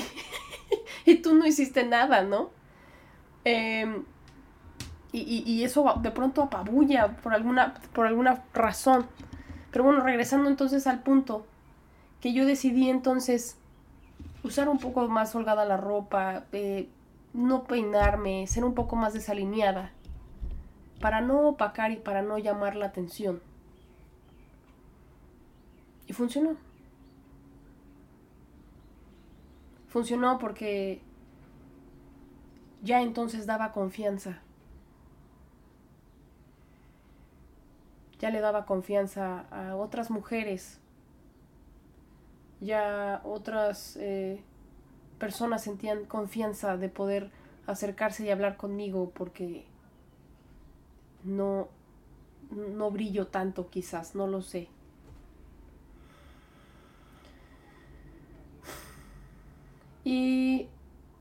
y 1.06 1.16
tú 1.16 1.34
no 1.34 1.48
hiciste 1.48 1.86
nada, 1.86 2.24
¿no? 2.24 2.50
Em, 3.44 4.04
y, 5.14 5.64
eso 5.64 5.94
de 6.02 6.12
pronto 6.12 6.44
apabulla 6.44 7.18
por 7.18 7.34
alguna, 7.34 7.74
por 7.94 8.08
alguna 8.08 8.44
razón. 8.54 9.08
Pero 9.72 9.84
bueno, 9.84 10.02
regresando 10.02 10.50
entonces 10.50 10.88
al 10.88 11.00
punto, 11.04 11.46
que 12.22 12.34
yo 12.34 12.46
decidí 12.46 12.90
entonces 12.90 13.58
usar 14.44 14.70
un 14.70 14.80
poco 14.80 15.08
más 15.08 15.36
holgada 15.36 15.66
la 15.66 15.78
ropa, 15.78 16.46
eh, 16.52 16.90
no 17.34 17.64
peinarme, 17.64 18.48
ser 18.48 18.64
un 18.64 18.74
poco 18.74 18.96
más 18.96 19.14
desalineada, 19.14 19.92
para 21.00 21.22
no 21.22 21.48
opacar 21.50 21.92
y 21.92 21.98
para 21.98 22.22
no 22.22 22.38
llamar 22.38 22.76
la 22.76 22.88
atención. 22.88 23.42
Y 26.08 26.14
funcionó. 26.14 26.56
Funcionó 29.88 30.40
porque 30.40 31.02
ya 32.82 33.02
entonces 33.02 33.46
daba 33.46 33.72
confianza. 33.72 34.40
Ya 38.20 38.30
le 38.30 38.40
daba 38.40 38.66
confianza 38.66 39.46
a 39.52 39.76
otras 39.76 40.12
mujeres. 40.12 40.80
Ya 42.60 43.22
otras 43.24 43.98
eh, 44.00 44.44
personas 45.20 45.64
sentían 45.64 46.06
confianza 46.06 46.78
de 46.78 46.90
poder 46.90 47.32
acercarse 47.66 48.26
y 48.26 48.30
hablar 48.30 48.58
conmigo 48.58 49.12
porque 49.16 49.66
no, 51.24 51.70
no 52.52 52.92
brillo 52.92 53.28
tanto 53.28 53.70
quizás, 53.70 54.16
no 54.16 54.28
lo 54.28 54.42
sé. 54.42 54.68
Y 60.04 60.68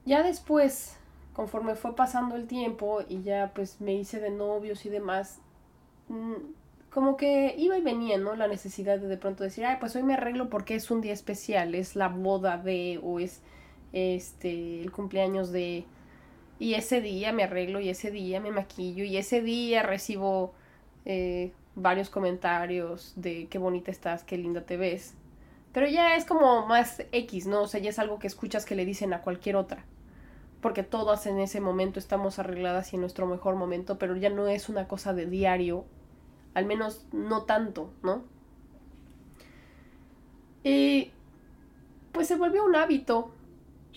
ya 0.05 0.23
después 0.23 1.00
conforme 1.41 1.75
fue 1.75 1.97
pasando 1.97 2.37
el 2.37 2.47
tiempo 2.47 3.01
y 3.09 3.23
ya 3.23 3.53
pues 3.55 3.81
me 3.81 3.95
hice 3.95 4.21
de 4.21 4.29
novios 4.29 4.85
y 4.85 4.91
demás, 4.91 5.39
mm, 6.09 6.35
como 6.91 7.17
que 7.17 7.55
iba 7.57 7.79
y 7.79 7.81
venía, 7.81 8.19
¿no? 8.19 8.37
La 8.37 8.47
necesidad 8.47 8.99
de 8.99 9.09
de 9.09 9.17
pronto 9.17 9.43
decir, 9.43 9.65
ay, 9.65 9.79
pues 9.81 9.97
hoy 9.97 10.03
me 10.03 10.13
arreglo 10.13 10.51
porque 10.51 10.75
es 10.75 10.91
un 10.91 11.01
día 11.01 11.15
especial, 11.15 11.75
es 11.75 11.97
la 11.97 12.09
boda 12.09 12.59
de, 12.59 13.01
o 13.03 13.21
es 13.21 13.41
este, 13.95 14.83
el 14.83 14.93
cumpleaños 14.93 15.51
de, 15.51 15.87
y 16.59 16.75
ese 16.75 17.01
día 17.01 17.33
me 17.33 17.45
arreglo 17.45 17.81
y 17.81 17.89
ese 17.89 18.11
día 18.11 18.39
me 18.39 18.51
maquillo 18.51 19.05
y 19.05 19.17
ese 19.17 19.41
día 19.41 19.83
recibo 19.83 20.53
eh, 21.07 21.53
varios 21.75 22.11
comentarios 22.11 23.15
de 23.17 23.47
qué 23.49 23.57
bonita 23.57 23.91
estás, 23.91 24.25
qué 24.25 24.37
linda 24.37 24.61
te 24.67 24.77
ves. 24.77 25.15
Pero 25.73 25.87
ya 25.87 26.17
es 26.17 26.27
como 26.27 26.67
más 26.67 27.03
X, 27.13 27.47
¿no? 27.47 27.63
O 27.63 27.67
sea, 27.67 27.81
ya 27.81 27.89
es 27.89 27.99
algo 27.99 28.19
que 28.19 28.27
escuchas 28.27 28.67
que 28.67 28.75
le 28.75 28.85
dicen 28.85 29.15
a 29.15 29.23
cualquier 29.23 29.57
otra 29.57 29.87
porque 30.61 30.83
todas 30.83 31.26
en 31.26 31.38
ese 31.38 31.61
momento 31.61 31.99
estamos 31.99 32.38
arregladas 32.38 32.93
y 32.93 32.97
en 32.97 33.02
nuestro 33.02 33.26
mejor 33.26 33.57
momento, 33.57 33.99
pero 33.99 34.17
ya 34.17 34.31
no 34.31 34.47
es 34.49 34.69
una 34.69 34.88
cosa 34.88 35.14
de 35.14 35.26
diario, 35.26 35.85
al 36.55 36.67
menos 36.67 37.07
no 37.12 37.45
tanto, 37.45 37.93
¿no? 38.02 38.25
Y 40.62 41.12
pues 42.12 42.29
se 42.29 42.37
volvió 42.37 42.64
un 42.64 42.76
hábito, 42.76 43.31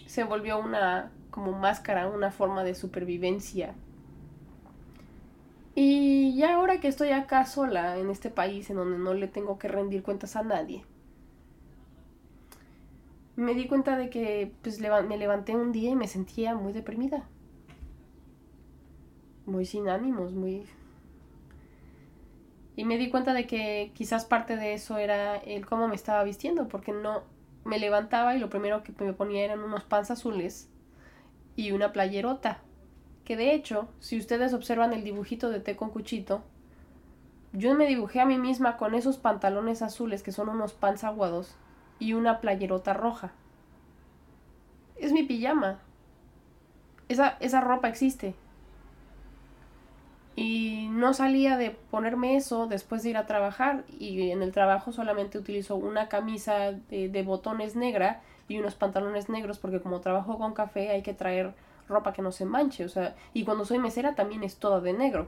se 0.05 0.24
volvió 0.24 0.60
una 0.60 1.12
como 1.32 1.51
máscara, 1.51 2.08
una 2.08 2.32
forma 2.32 2.63
de 2.63 2.75
supervivencia. 2.75 3.74
Y 5.75 6.36
ya 6.36 6.53
ahora 6.53 6.79
que 6.79 6.88
estoy 6.88 7.10
acá 7.10 7.46
sola 7.46 7.98
en 7.98 8.10
este 8.12 8.29
país 8.29 8.70
en 8.70 8.75
donde 8.77 9.00
no 9.00 9.13
le 9.15 9.27
tengo 9.27 9.58
que 9.58 9.67
rendir 9.67 10.03
cuentas 10.03 10.36
a 10.36 10.43
nadie, 10.43 10.86
me 13.36 13.54
di 13.54 13.68
cuenta 13.68 13.98
de 13.98 14.10
que 14.10 14.52
pues, 14.62 14.80
me 14.80 15.18
levanté 15.18 15.56
un 15.56 15.72
día 15.72 15.92
y 15.92 15.96
me 15.96 16.08
sentía 16.08 16.56
muy 16.56 16.74
deprimida. 16.74 17.28
Muy 19.46 19.66
sin 19.66 19.90
ánimos, 19.90 20.34
muy... 20.34 20.66
Y 22.75 22.86
me 22.86 22.98
di 22.98 23.10
cuenta 23.10 23.34
de 23.34 23.46
que 23.46 23.92
quizás 23.94 24.25
parte 24.25 24.56
de 24.56 24.74
eso 24.74 24.98
era 24.98 25.38
el 25.38 25.66
cómo 25.66 25.88
me 25.88 25.96
estaba 25.96 26.24
vistiendo, 26.24 26.68
porque 26.68 26.92
no 26.92 27.24
me 27.66 27.78
levantaba 27.78 28.36
y 28.36 28.40
lo 28.40 28.50
primero 28.50 28.84
que 28.84 28.94
me 29.04 29.13
ponía 29.13 29.44
eran 29.44 29.60
unos 29.60 29.84
pants 29.84 30.12
azules 30.12 30.70
y 31.56 31.72
una 31.72 31.92
playerota. 31.92 32.62
Que 33.25 33.38
de 33.38 33.54
hecho, 33.54 33.90
si 34.00 34.18
ustedes 34.18 34.54
observan 34.54 34.92
el 34.94 35.04
dibujito 35.04 35.50
de 35.50 35.60
té 35.60 35.75
con 35.75 35.92
cuchito, 35.92 36.44
yo 37.52 37.75
me 37.75 37.86
dibujé 37.86 38.20
a 38.22 38.25
mí 38.25 38.40
misma 38.40 38.78
con 38.78 38.96
esos 38.96 39.18
pantalones 39.18 39.84
azules 39.84 40.24
que 40.24 40.32
son 40.32 40.50
unos 40.50 40.74
pants 40.74 41.04
aguados 41.04 41.56
y 42.00 42.14
una 42.14 42.42
playerota 42.42 42.94
roja. 42.94 43.32
Es 44.98 45.12
mi 45.12 45.24
pijama. 45.24 45.80
Esa, 47.10 47.38
esa 47.40 47.62
ropa 47.62 47.88
existe. 47.88 48.36
Y 50.36 50.88
no 50.90 51.14
salía 51.14 51.58
de 51.58 51.72
ponerme 51.72 52.36
eso 52.36 52.66
después 52.66 53.04
de 53.04 53.12
ir 53.12 53.18
a 53.18 53.26
trabajar. 53.26 53.84
Y 54.00 54.32
en 54.32 54.42
el 54.42 54.52
trabajo 54.52 54.92
solamente 54.92 55.38
utilizo 55.38 55.76
una 55.76 56.10
camisa 56.10 56.72
de, 56.72 57.24
botones 57.24 57.76
negra 57.76 58.22
y 58.48 58.60
unos 58.60 58.76
pantalones 58.76 59.30
negros 59.30 59.60
porque 59.60 59.80
como 59.80 60.02
trabajo 60.02 60.38
con 60.38 60.54
café 60.54 60.90
hay 60.90 61.02
que 61.02 61.14
traer 61.14 61.54
ropa 61.88 62.14
que 62.14 62.22
no 62.22 62.32
se 62.32 62.46
manche. 62.46 62.86
O 62.86 62.90
sea, 62.90 63.16
y 63.34 63.46
cuando 63.46 63.66
soy 63.66 63.80
mesera 63.80 64.16
también 64.16 64.44
es 64.44 64.58
toda 64.58 64.82
de 64.82 64.94
negro. 64.94 65.28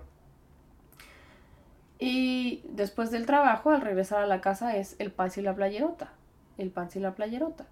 Y 2.00 2.64
después 2.68 3.12
del 3.12 3.26
trabajo, 3.26 3.70
al 3.70 3.82
regresar 3.82 4.22
a 4.22 4.28
la 4.28 4.42
casa, 4.42 4.76
es 4.76 4.96
el 5.00 5.12
pan 5.12 5.30
y 5.36 5.42
la 5.42 5.56
playerota 5.56 6.12
el 6.58 6.72
pants 6.72 6.96
y 6.96 7.00
la 7.00 7.16
playerota. 7.16 7.68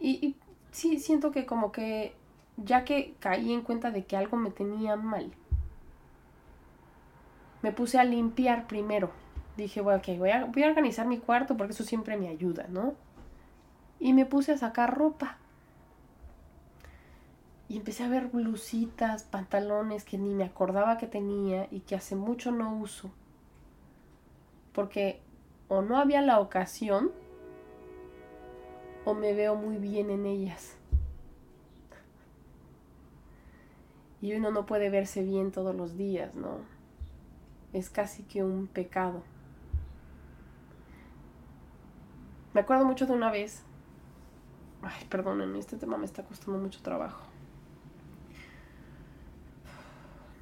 Y, 0.00 0.36
sí, 0.70 1.00
siento 1.00 1.30
que 1.30 1.44
como 1.44 1.72
que 1.72 2.14
ya 2.56 2.84
que 2.84 3.14
caí 3.18 3.52
en 3.52 3.62
cuenta 3.62 3.90
de 3.90 4.04
que 4.04 4.16
algo 4.16 4.36
me 4.36 4.50
tenía 4.50 4.96
mal, 4.96 5.32
me 7.62 7.72
puse 7.72 7.98
a 7.98 8.04
limpiar 8.04 8.66
primero. 8.66 9.10
Dije, 9.56 9.80
bueno, 9.80 9.98
ok, 9.98 10.18
voy 10.18 10.30
a, 10.30 10.44
voy 10.44 10.62
a 10.62 10.68
organizar 10.68 11.06
mi 11.06 11.18
cuarto 11.18 11.56
porque 11.56 11.72
eso 11.72 11.82
siempre 11.82 12.16
me 12.16 12.28
ayuda, 12.28 12.66
¿no? 12.68 12.94
Y 13.98 14.12
me 14.12 14.24
puse 14.24 14.52
a 14.52 14.58
sacar 14.58 14.96
ropa. 14.96 15.38
Y 17.68 17.76
empecé 17.76 18.04
a 18.04 18.08
ver 18.08 18.28
blusitas, 18.28 19.24
pantalones 19.24 20.04
que 20.04 20.16
ni 20.16 20.32
me 20.32 20.44
acordaba 20.44 20.96
que 20.96 21.08
tenía 21.08 21.66
y 21.70 21.80
que 21.80 21.96
hace 21.96 22.14
mucho 22.14 22.52
no 22.52 22.76
uso. 22.76 23.10
Porque 24.72 25.20
o 25.68 25.82
no 25.82 25.98
había 25.98 26.22
la 26.22 26.40
ocasión 26.40 27.12
o 29.04 29.14
me 29.14 29.32
veo 29.34 29.54
muy 29.54 29.76
bien 29.76 30.10
en 30.10 30.26
ellas. 30.26 30.76
Y 34.20 34.34
uno 34.34 34.50
no 34.50 34.66
puede 34.66 34.90
verse 34.90 35.22
bien 35.22 35.52
todos 35.52 35.74
los 35.74 35.96
días, 35.96 36.34
¿no? 36.34 36.58
Es 37.72 37.88
casi 37.88 38.24
que 38.24 38.42
un 38.42 38.66
pecado. 38.66 39.22
Me 42.54 42.60
acuerdo 42.60 42.84
mucho 42.84 43.06
de 43.06 43.12
una 43.12 43.30
vez. 43.30 43.62
Ay, 44.82 45.06
perdónenme, 45.08 45.58
este 45.58 45.76
tema 45.76 45.96
me 45.96 46.06
está 46.06 46.24
costando 46.24 46.58
mucho 46.58 46.82
trabajo. 46.82 47.22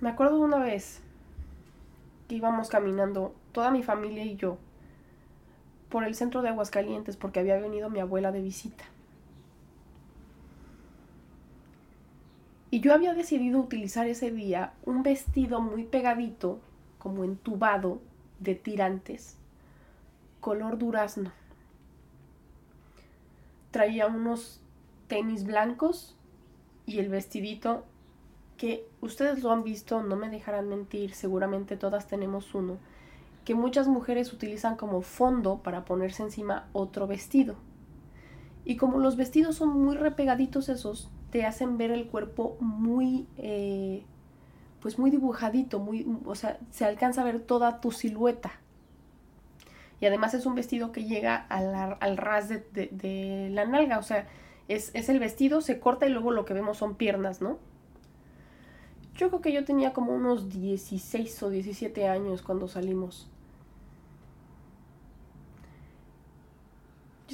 Me 0.00 0.10
acuerdo 0.10 0.38
de 0.38 0.44
una 0.44 0.58
vez 0.58 1.02
que 2.28 2.36
íbamos 2.36 2.68
caminando, 2.68 3.34
toda 3.52 3.70
mi 3.70 3.82
familia 3.82 4.24
y 4.24 4.36
yo, 4.36 4.58
por 5.96 6.04
el 6.04 6.14
centro 6.14 6.42
de 6.42 6.50
Aguascalientes 6.50 7.16
porque 7.16 7.40
había 7.40 7.58
venido 7.58 7.88
mi 7.88 8.00
abuela 8.00 8.30
de 8.30 8.42
visita. 8.42 8.84
Y 12.70 12.80
yo 12.80 12.92
había 12.92 13.14
decidido 13.14 13.58
utilizar 13.58 14.06
ese 14.06 14.30
día 14.30 14.74
un 14.84 15.02
vestido 15.02 15.62
muy 15.62 15.84
pegadito, 15.84 16.60
como 16.98 17.24
entubado, 17.24 18.02
de 18.40 18.54
tirantes, 18.54 19.38
color 20.40 20.76
durazno. 20.76 21.32
Traía 23.70 24.06
unos 24.06 24.60
tenis 25.08 25.44
blancos 25.44 26.14
y 26.84 26.98
el 26.98 27.08
vestidito 27.08 27.86
que 28.58 28.86
ustedes 29.00 29.42
lo 29.42 29.50
han 29.50 29.64
visto, 29.64 30.02
no 30.02 30.16
me 30.16 30.28
dejarán 30.28 30.68
mentir, 30.68 31.14
seguramente 31.14 31.78
todas 31.78 32.06
tenemos 32.06 32.54
uno, 32.54 32.76
que 33.46 33.54
muchas 33.54 33.86
mujeres 33.86 34.32
utilizan 34.32 34.74
como 34.74 35.02
fondo 35.02 35.62
para 35.62 35.84
ponerse 35.84 36.24
encima 36.24 36.68
otro 36.72 37.06
vestido. 37.06 37.54
Y 38.64 38.76
como 38.76 38.98
los 38.98 39.16
vestidos 39.16 39.54
son 39.54 39.68
muy 39.68 39.96
repegaditos 39.96 40.68
esos, 40.68 41.08
te 41.30 41.46
hacen 41.46 41.78
ver 41.78 41.92
el 41.92 42.08
cuerpo 42.08 42.56
muy, 42.58 43.28
eh, 43.36 44.02
pues 44.80 44.98
muy 44.98 45.12
dibujadito, 45.12 45.78
muy, 45.78 46.18
o 46.24 46.34
sea, 46.34 46.58
se 46.72 46.84
alcanza 46.84 47.20
a 47.20 47.24
ver 47.24 47.38
toda 47.38 47.80
tu 47.80 47.92
silueta. 47.92 48.50
Y 50.00 50.06
además 50.06 50.34
es 50.34 50.44
un 50.44 50.56
vestido 50.56 50.90
que 50.90 51.04
llega 51.04 51.36
al 51.36 52.16
ras 52.16 52.48
de, 52.48 52.58
de, 52.72 53.48
la 53.52 53.64
nalga, 53.64 54.00
o 54.00 54.02
sea, 54.02 54.26
es, 54.66 54.90
es 54.92 55.08
el 55.08 55.20
vestido, 55.20 55.60
se 55.60 55.78
corta 55.78 56.04
y 56.06 56.10
luego 56.10 56.32
lo 56.32 56.44
que 56.44 56.52
vemos 56.52 56.78
son 56.78 56.96
piernas, 56.96 57.40
¿no? 57.40 57.58
Yo 59.14 59.28
creo 59.28 59.40
que 59.40 59.52
yo 59.52 59.64
tenía 59.64 59.92
como 59.92 60.12
unos 60.12 60.50
16 60.50 61.44
o 61.44 61.50
17 61.50 62.08
años 62.08 62.42
cuando 62.42 62.66
salimos. 62.66 63.30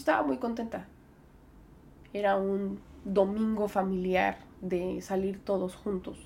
Estaba 0.02 0.26
muy 0.26 0.38
contenta. 0.38 0.86
Era 2.12 2.36
un 2.36 2.80
domingo 3.04 3.68
familiar 3.68 4.38
de 4.60 5.00
salir 5.00 5.38
todos 5.38 5.76
juntos. 5.76 6.18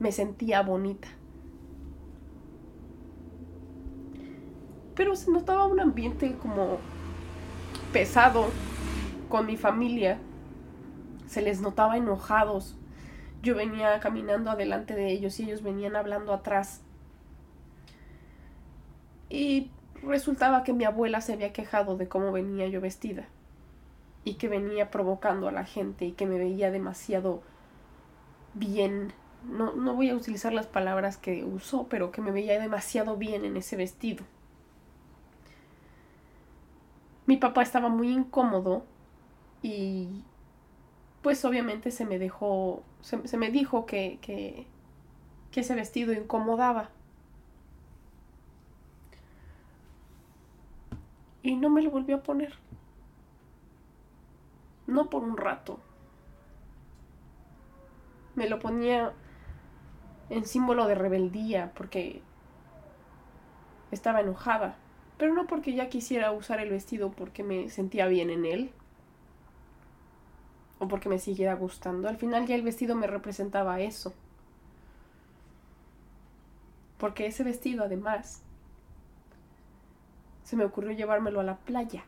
Me 0.00 0.10
sentía 0.10 0.62
bonita. 0.62 1.08
Pero 4.96 5.14
se 5.14 5.30
notaba 5.30 5.66
un 5.66 5.78
ambiente 5.78 6.34
como 6.42 6.78
pesado 7.92 8.46
con 9.28 9.46
mi 9.46 9.56
familia. 9.56 10.18
Se 11.28 11.42
les 11.42 11.60
notaba 11.60 11.96
enojados. 11.96 12.76
Yo 13.42 13.54
venía 13.54 14.00
caminando 14.00 14.50
adelante 14.50 14.94
de 14.94 15.12
ellos 15.12 15.38
y 15.38 15.44
ellos 15.44 15.62
venían 15.62 15.94
hablando 15.94 16.32
atrás. 16.32 16.82
Y 19.30 19.70
resultaba 20.06 20.62
que 20.64 20.72
mi 20.72 20.84
abuela 20.84 21.20
se 21.20 21.32
había 21.32 21.52
quejado 21.52 21.96
de 21.96 22.08
cómo 22.08 22.32
venía 22.32 22.66
yo 22.68 22.80
vestida 22.80 23.26
y 24.24 24.34
que 24.34 24.48
venía 24.48 24.90
provocando 24.90 25.48
a 25.48 25.52
la 25.52 25.64
gente 25.64 26.04
y 26.04 26.12
que 26.12 26.26
me 26.26 26.38
veía 26.38 26.70
demasiado 26.70 27.42
bien. 28.54 29.12
No, 29.44 29.72
no 29.74 29.94
voy 29.94 30.10
a 30.10 30.16
utilizar 30.16 30.52
las 30.52 30.66
palabras 30.66 31.16
que 31.16 31.44
usó, 31.44 31.86
pero 31.88 32.10
que 32.10 32.20
me 32.20 32.32
veía 32.32 32.58
demasiado 32.58 33.16
bien 33.16 33.44
en 33.44 33.56
ese 33.56 33.76
vestido. 33.76 34.24
Mi 37.26 37.36
papá 37.36 37.62
estaba 37.62 37.88
muy 37.88 38.10
incómodo 38.10 38.84
y 39.62 40.24
pues 41.22 41.44
obviamente 41.44 41.90
se 41.90 42.04
me 42.04 42.18
dejó, 42.18 42.82
se, 43.00 43.36
me 43.36 43.50
dijo 43.50 43.86
que, 43.86 44.18
que, 44.22 44.66
que 45.50 45.60
ese 45.60 45.74
vestido 45.74 46.12
incomodaba. 46.12 46.90
Y 51.46 51.54
no 51.54 51.70
me 51.70 51.80
lo 51.80 51.92
volvió 51.92 52.16
a 52.16 52.22
poner 52.24 52.54
no 54.88 55.08
por 55.10 55.22
un 55.22 55.36
rato. 55.36 55.78
Me 58.34 58.48
lo 58.48 58.58
ponía 58.58 59.12
en 60.28 60.44
símbolo 60.44 60.88
de 60.88 60.96
rebeldía 60.96 61.70
porque 61.76 62.20
estaba 63.92 64.22
enojada, 64.22 64.74
pero 65.18 65.34
no 65.34 65.46
porque 65.46 65.72
ya 65.74 65.88
quisiera 65.88 66.32
usar 66.32 66.58
el 66.58 66.70
vestido 66.70 67.12
porque 67.12 67.44
me 67.44 67.70
sentía 67.70 68.08
bien 68.08 68.30
en 68.30 68.44
él 68.44 68.72
o 70.80 70.88
porque 70.88 71.08
me 71.08 71.20
siguiera 71.20 71.54
gustando. 71.54 72.08
Al 72.08 72.16
final 72.16 72.44
ya 72.46 72.56
el 72.56 72.62
vestido 72.62 72.96
me 72.96 73.06
representaba 73.06 73.80
eso. 73.80 74.12
Porque 76.98 77.26
ese 77.26 77.44
vestido 77.44 77.84
además 77.84 78.42
se 80.46 80.56
me 80.56 80.64
ocurrió 80.64 80.92
llevármelo 80.92 81.40
a 81.40 81.44
la 81.44 81.56
playa 81.56 82.04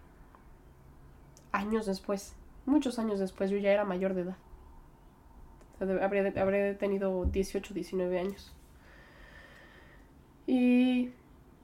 años 1.53 1.85
después 1.85 2.35
muchos 2.69 2.99
años 2.99 3.19
después, 3.19 3.51
yo 3.51 3.59
ya 3.59 3.73
era 3.73 3.85
mayor 3.85 4.15
de 4.15 4.23
edad. 4.23 4.37
habría, 5.81 6.79
tenido 6.79 7.25
18, 7.25 7.75
19 7.75 8.19
años. 8.19 8.53
Y 10.47 11.11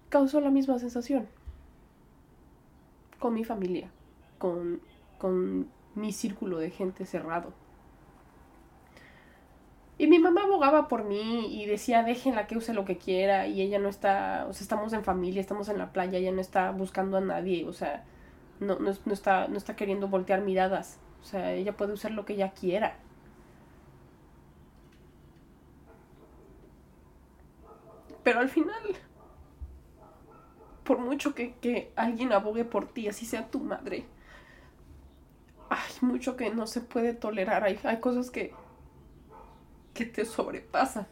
causó 0.09 0.41
la 0.41 0.51
misma 0.51 0.79
sensación. 0.79 1.27
Con 3.19 3.35
mi 3.35 3.45
familia, 3.45 3.91
con, 4.39 4.81
con 5.19 5.69
mi 5.95 6.13
círculo 6.13 6.59
de 6.59 6.71
gente 6.71 7.07
cerrado. 7.07 7.53
Y 9.97 10.07
mi 10.09 10.19
mamá 10.19 10.43
abogaba 10.45 10.89
por 10.89 11.05
mí 11.05 11.63
y 11.63 11.67
decía, 11.67 12.03
déjenla 12.03 12.47
que 12.47 12.57
use 12.57 12.75
lo 12.75 12.85
que 12.85 12.99
quiera 12.99 13.47
y 13.47 13.61
ella 13.61 13.79
no 13.79 13.89
está, 13.89 14.47
o 14.49 14.53
sea, 14.53 14.63
estamos 14.65 14.93
en 14.93 15.05
familia, 15.05 15.41
estamos 15.41 15.69
en 15.69 15.79
la 15.79 15.93
playa, 15.93 16.19
ella 16.19 16.33
no 16.33 16.41
está 16.41 16.73
buscando 16.73 17.17
a 17.19 17.21
nadie, 17.21 17.65
o 17.67 17.73
sea, 17.73 18.05
no, 18.61 18.79
no, 18.79 18.91
está, 19.13 19.49
no 19.49 19.57
está 19.57 19.77
queriendo 19.77 20.09
voltear 20.09 20.41
miradas. 20.43 20.99
O 21.23 21.25
sea, 21.25 21.53
ella 21.53 21.77
puede 21.77 21.93
usar 21.95 22.11
lo 22.13 22.25
que 22.25 22.35
ella 22.35 22.53
quiera. 22.53 22.97
Pero 28.25 28.41
al 28.41 28.49
final, 28.49 28.97
por 30.85 30.99
mucho 30.99 31.35
que, 31.35 31.55
que 31.57 31.93
alguien 31.97 32.33
abogue 32.33 32.65
por 32.65 32.87
ti, 32.93 33.09
así 33.09 33.27
sea 33.27 33.51
tu 33.51 33.61
madre, 33.61 34.07
hay 35.71 35.93
mucho 36.01 36.37
que 36.37 36.51
no 36.51 36.67
se 36.67 36.81
puede 36.81 37.15
tolerar. 37.15 37.65
Hay, 37.65 37.79
hay 37.85 38.01
cosas 38.01 38.31
que, 38.31 38.55
que 39.95 40.05
te 40.05 40.25
sobrepasan. 40.25 41.07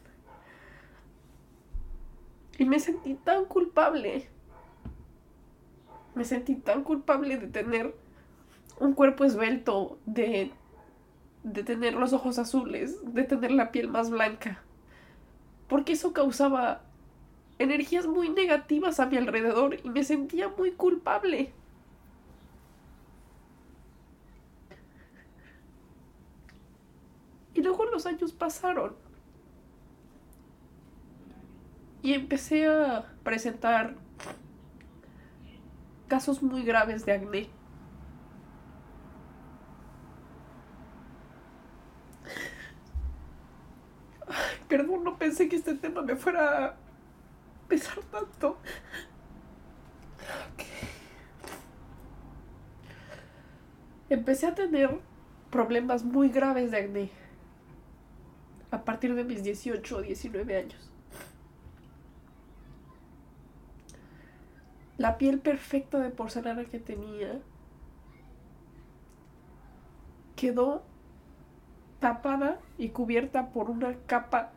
Y 2.58 2.66
me 2.66 2.78
sentí 2.78 3.14
tan 3.14 3.46
culpable 3.46 4.28
me 6.14 6.24
sentí 6.24 6.54
tan 6.56 6.82
culpable 6.84 7.38
de 7.38 7.46
tener 7.46 7.94
un 8.78 8.94
cuerpo 8.94 9.24
esbelto, 9.24 9.98
de, 10.06 10.50
de 11.42 11.62
tener 11.62 11.94
los 11.94 12.12
ojos 12.12 12.38
azules, 12.38 12.98
de 13.14 13.24
tener 13.24 13.50
la 13.52 13.72
piel 13.72 13.88
más 13.88 14.10
blanca. 14.10 14.62
Porque 15.68 15.92
eso 15.92 16.12
causaba 16.12 16.82
energías 17.58 18.06
muy 18.06 18.28
negativas 18.28 19.00
a 19.00 19.06
mi 19.06 19.16
alrededor 19.16 19.78
y 19.82 19.88
me 19.88 20.04
sentía 20.04 20.48
muy 20.48 20.72
culpable. 20.72 21.52
Luego 27.62 27.84
los 27.84 28.06
años 28.06 28.32
pasaron. 28.32 28.96
Y 32.02 32.14
empecé 32.14 32.66
a 32.66 33.06
presentar 33.22 33.94
casos 36.08 36.42
muy 36.42 36.64
graves 36.64 37.06
de 37.06 37.12
acné. 37.12 37.50
perdón, 44.68 45.04
no 45.04 45.18
pensé 45.18 45.48
que 45.48 45.56
este 45.56 45.74
tema 45.74 46.02
me 46.02 46.16
fuera 46.16 46.64
a 46.66 46.74
pesar 47.68 47.98
tanto. 48.10 48.58
Empecé 54.08 54.46
a 54.46 54.54
tener 54.54 54.98
problemas 55.50 56.02
muy 56.02 56.30
graves 56.30 56.70
de 56.70 56.78
acné 56.78 57.21
a 58.72 58.84
partir 58.84 59.14
de 59.14 59.22
mis 59.22 59.44
18 59.44 59.96
o 59.96 60.02
19 60.02 60.56
años. 60.56 60.90
La 64.96 65.18
piel 65.18 65.38
perfecta 65.38 65.98
de 65.98 66.10
porcelana 66.10 66.64
que 66.64 66.78
tenía 66.78 67.38
quedó 70.36 70.82
tapada 72.00 72.58
y 72.78 72.88
cubierta 72.88 73.50
por 73.50 73.68
una 73.68 73.94
capa 74.06 74.50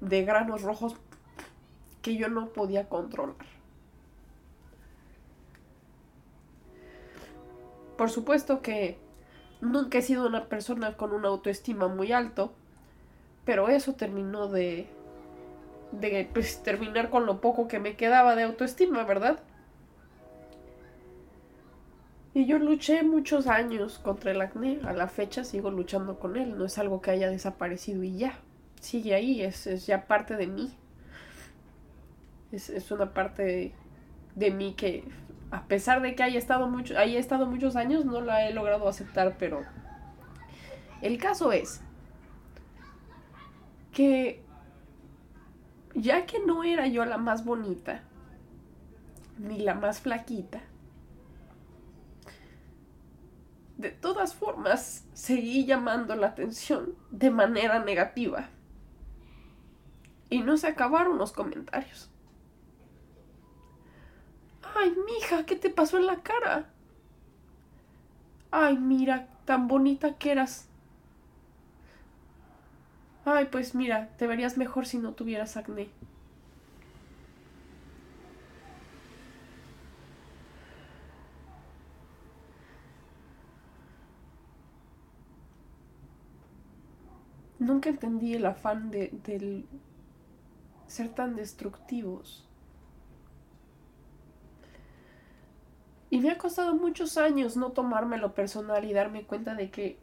de 0.00 0.24
granos 0.24 0.62
rojos 0.62 0.94
que 2.00 2.16
yo 2.16 2.28
no 2.28 2.48
podía 2.50 2.88
controlar. 2.88 3.46
Por 7.98 8.08
supuesto 8.08 8.62
que 8.62 9.01
nunca 9.62 9.98
he 9.98 10.02
sido 10.02 10.26
una 10.26 10.44
persona 10.44 10.98
con 10.98 11.12
una 11.12 11.28
autoestima 11.28 11.88
muy 11.88 12.12
alto, 12.12 12.52
pero 13.46 13.70
eso 13.70 13.94
terminó 13.94 14.48
de 14.48 14.86
de 15.92 16.28
pues, 16.32 16.62
terminar 16.62 17.10
con 17.10 17.26
lo 17.26 17.40
poco 17.40 17.68
que 17.68 17.78
me 17.78 17.96
quedaba 17.96 18.34
de 18.34 18.42
autoestima, 18.44 19.04
¿verdad? 19.04 19.38
Y 22.34 22.46
yo 22.46 22.58
luché 22.58 23.02
muchos 23.02 23.46
años 23.46 23.98
contra 23.98 24.30
el 24.30 24.40
acné. 24.40 24.80
A 24.84 24.94
la 24.94 25.06
fecha 25.06 25.44
sigo 25.44 25.70
luchando 25.70 26.18
con 26.18 26.36
él. 26.36 26.56
No 26.56 26.64
es 26.64 26.78
algo 26.78 27.02
que 27.02 27.10
haya 27.10 27.28
desaparecido 27.28 28.02
y 28.02 28.16
ya. 28.16 28.38
Sigue 28.80 29.14
ahí, 29.14 29.42
es, 29.42 29.66
es 29.66 29.86
ya 29.86 30.06
parte 30.06 30.36
de 30.36 30.46
mí. 30.46 30.74
Es, 32.50 32.70
es 32.70 32.90
una 32.90 33.12
parte 33.12 33.42
de, 33.42 33.72
de, 34.34 34.50
mí 34.50 34.72
que, 34.74 35.04
a 35.52 35.66
pesar 35.66 36.00
de 36.00 36.14
que 36.14 36.22
haya 36.22 36.38
estado, 36.38 36.66
mucho, 36.66 36.98
haya 36.98 37.20
estado 37.20 37.46
muchos 37.46 37.76
años, 37.76 38.06
no 38.06 38.22
la 38.22 38.48
he 38.48 38.54
logrado 38.54 38.88
aceptar, 38.88 39.36
pero 39.38 39.62
el 41.02 41.18
caso 41.18 41.52
es 41.52 41.82
que 43.92 44.42
ya 45.94 46.24
que 46.24 46.40
no 46.40 46.64
era 46.64 46.86
yo 46.86 47.04
la 47.04 47.18
más 47.18 47.44
bonita, 47.44 48.00
ni 49.38 49.58
la 49.58 49.74
más 49.74 50.00
flaquita, 50.00 50.62
de 53.76 53.90
todas 53.90 54.34
formas 54.34 55.04
seguí 55.12 55.66
llamando 55.66 56.16
la 56.16 56.28
atención 56.28 56.94
de 57.10 57.30
manera 57.30 57.78
negativa. 57.84 58.48
Y 60.30 60.40
no 60.40 60.56
se 60.56 60.68
acabaron 60.68 61.18
los 61.18 61.32
comentarios. 61.32 62.11
Ay, 64.74 64.94
mija, 65.06 65.44
¿qué 65.46 65.56
te 65.56 65.70
pasó 65.70 65.98
en 65.98 66.06
la 66.06 66.22
cara? 66.22 66.66
Ay, 68.50 68.78
mira, 68.78 69.28
tan 69.44 69.68
bonita 69.68 70.14
que 70.18 70.32
eras. 70.32 70.68
Ay, 73.24 73.46
pues 73.50 73.74
mira, 73.74 74.08
te 74.18 74.26
verías 74.26 74.56
mejor 74.56 74.86
si 74.86 74.98
no 74.98 75.12
tuvieras 75.12 75.56
acné. 75.56 75.88
Nunca 87.58 87.90
entendí 87.90 88.34
el 88.34 88.44
afán 88.44 88.90
de, 88.90 89.64
ser 90.88 91.08
tan 91.10 91.36
destructivos. 91.36 92.51
Y 96.12 96.20
me 96.20 96.30
ha 96.30 96.36
costado 96.36 96.74
muchos 96.74 97.16
años 97.16 97.56
no 97.56 97.72
tomármelo 97.72 98.34
personal 98.34 98.84
y 98.84 98.92
darme 98.92 99.24
cuenta 99.24 99.54
de 99.54 99.70
que 99.70 99.96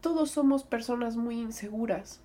todos 0.00 0.32
somos 0.32 0.64
personas 0.64 1.14
muy 1.14 1.38
inseguras. 1.38 2.20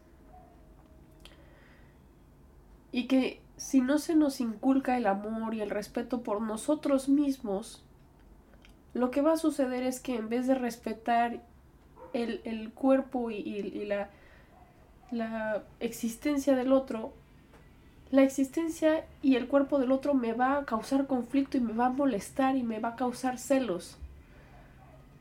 Y 2.91 3.05
que 3.05 3.39
si 3.55 3.81
no 3.81 3.99
se 3.99 4.15
nos 4.15 4.41
inculca 4.41 4.97
el 4.97 5.05
amor 5.05 5.53
y 5.53 5.61
el 5.61 5.69
respeto 5.69 6.23
por 6.23 6.41
nosotros 6.41 7.07
mismos, 7.07 7.83
lo 8.95 9.11
que 9.11 9.21
va 9.21 9.33
a 9.33 9.37
suceder 9.37 9.83
es 9.83 9.99
que 9.99 10.15
en 10.15 10.27
vez 10.27 10.47
de 10.47 10.55
respetar 10.55 11.43
el, 12.13 12.71
cuerpo 12.73 13.29
y, 13.29 13.85
la, 13.85 14.09
la 15.11 15.61
existencia 15.79 16.55
del 16.55 16.73
otro, 16.73 17.13
la 18.12 18.24
existencia 18.24 19.06
y 19.22 19.36
el 19.36 19.48
cuerpo 19.48 19.80
del 19.80 19.91
otro 19.91 20.13
me 20.13 20.34
va 20.34 20.58
a 20.58 20.65
causar 20.65 21.08
conflicto 21.08 21.58
y 21.58 21.62
me 21.62 21.74
va 21.74 21.88
a 21.88 21.89
molestar 21.91 22.56
y 22.56 22.63
me 22.63 22.80
va 22.80 22.89
a 22.89 22.95
causar 22.95 23.38
celos 23.38 23.98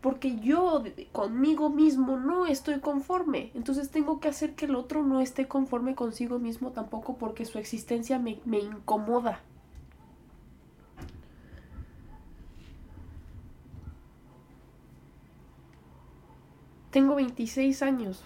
porque 0.01 0.39
yo 0.39 0.85
conmigo 1.13 1.71
mismo 1.71 2.17
no 2.19 2.47
estoy 2.47 2.81
conforme. 2.81 3.51
Entonces 3.55 3.91
tengo 3.91 4.21
que 4.21 4.29
hacer 4.29 4.55
que 4.55 4.67
el 4.67 4.77
otro 4.77 5.03
no 5.03 5.21
esté 5.21 5.49
conforme 5.49 5.95
consigo 5.95 6.39
mismo 6.39 6.71
tampoco 6.71 7.17
porque 7.17 7.45
su 7.45 7.59
existencia 7.59 8.19
me, 8.19 8.39
me 8.45 8.59
incomoda. 8.61 9.41
Tengo 16.91 17.17
26 17.17 17.83
años. 17.83 18.25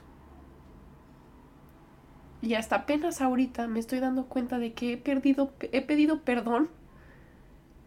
Y 2.43 2.55
hasta 2.55 2.77
apenas 2.77 3.23
ahorita 3.23 3.69
me 3.69 3.79
estoy 3.81 4.01
dando 4.01 4.27
cuenta 4.27 4.59
de 4.59 4.75
que 4.75 4.95
he 4.95 4.97
perdido, 4.99 5.53
he 5.61 5.81
pedido 5.81 6.21
perdón 6.21 6.69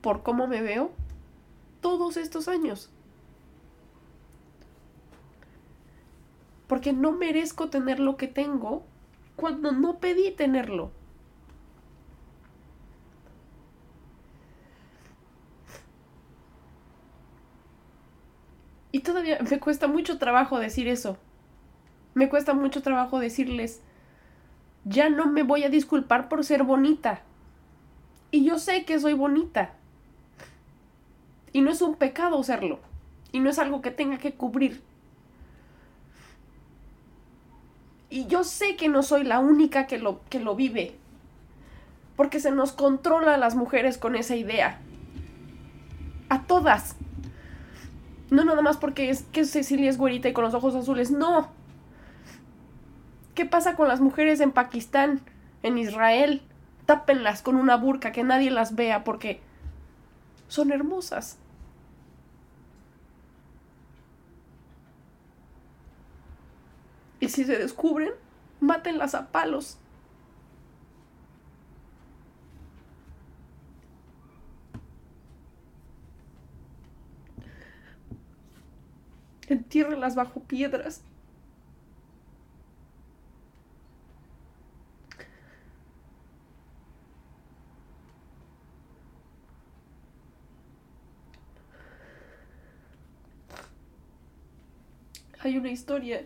por 0.01 0.23
cómo 0.23 0.47
me 0.47 0.61
veo 0.61 0.91
todos 1.81 2.17
estos 2.17 2.47
años. 2.47 2.89
porque 6.67 6.93
no 6.93 7.11
merezco 7.11 7.69
tener 7.69 7.99
lo 7.99 8.17
que 8.17 8.27
tengo 8.27 8.83
cuando 9.35 9.71
no 9.71 9.99
pedí 9.99 10.31
tenerlo. 10.31 10.91
Y 18.91 19.01
todavía 19.01 19.39
me 19.49 19.59
cuesta 19.59 19.87
mucho 19.87 20.17
trabajo 20.17 20.57
decir 20.57 20.87
eso. 20.87 21.17
Me 22.13 22.29
cuesta 22.29 22.53
mucho 22.53 22.81
trabajo 22.81 23.19
decirles, 23.19 23.81
ya 24.85 25.09
no 25.09 25.25
me 25.25 25.43
voy 25.43 25.63
a 25.63 25.69
disculpar 25.69 26.29
por 26.29 26.45
ser 26.45 26.63
bonita. 26.63 27.21
Y 28.31 28.45
yo 28.45 28.59
sé 28.59 28.85
que 28.85 28.99
soy 28.99 29.13
bonita. 29.13 29.73
Y 31.51 31.61
no 31.61 31.71
es 31.71 31.81
un 31.81 31.95
pecado 31.95 32.41
serlo. 32.43 32.79
Y 33.31 33.39
no 33.39 33.49
es 33.49 33.59
algo 33.59 33.81
que 33.81 33.91
tenga 33.91 34.17
que 34.17 34.33
cubrir. 34.33 34.81
Y 38.09 38.27
yo 38.27 38.43
sé 38.43 38.75
que 38.75 38.87
no 38.87 39.03
soy 39.03 39.23
la 39.23 39.39
única 39.39 39.87
que 39.87 39.97
lo, 39.97 40.21
que 40.29 40.39
lo 40.39 40.55
vive. 40.55 40.95
Porque 42.15 42.39
se 42.39 42.51
nos 42.51 42.71
controla 42.71 43.33
a 43.33 43.37
las 43.37 43.55
mujeres 43.55 43.97
con 43.97 44.15
esa 44.15 44.35
idea. 44.35 44.79
A 46.29 46.43
todas. 46.43 46.95
No 48.29 48.45
nada 48.45 48.61
más 48.61 48.77
porque 48.77 49.09
es 49.09 49.23
que 49.23 49.45
Cecilia 49.45 49.89
es 49.89 49.97
güerita 49.97 50.29
y 50.29 50.33
con 50.33 50.43
los 50.43 50.53
ojos 50.53 50.75
azules. 50.75 51.09
No. 51.09 51.49
¿Qué 53.35 53.45
pasa 53.45 53.75
con 53.75 53.89
las 53.89 53.99
mujeres 53.99 54.39
en 54.39 54.53
Pakistán, 54.53 55.19
en 55.61 55.77
Israel? 55.77 56.41
Tápenlas 56.85 57.41
con 57.41 57.57
una 57.57 57.75
burka, 57.75 58.13
que 58.13 58.23
nadie 58.23 58.49
las 58.49 58.75
vea 58.75 59.03
porque 59.03 59.41
son 60.47 60.71
hermosas. 60.71 61.37
Y 67.19 67.27
si 67.27 67.43
se 67.43 67.57
descubren, 67.57 68.11
mátenlas 68.61 69.15
a 69.15 69.31
palos. 69.31 69.79
Entiérrenlas 79.47 80.15
bajo 80.15 80.39
piedras. 80.41 81.03
Hay 95.45 95.59
una 95.59 95.69
historia 95.69 96.25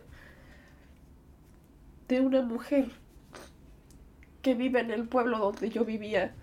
de 2.07 2.21
una 2.21 2.41
mujer 2.41 2.89
que 4.41 4.53
vive 4.53 4.79
en 4.79 4.91
el 4.91 5.09
pueblo 5.09 5.39
donde 5.39 5.69
yo 5.69 5.83
vivía 5.83 6.33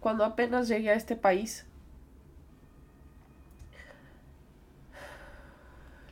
cuando 0.00 0.24
apenas 0.24 0.66
llegué 0.66 0.88
a 0.88 0.94
este 0.94 1.14
país. 1.14 1.66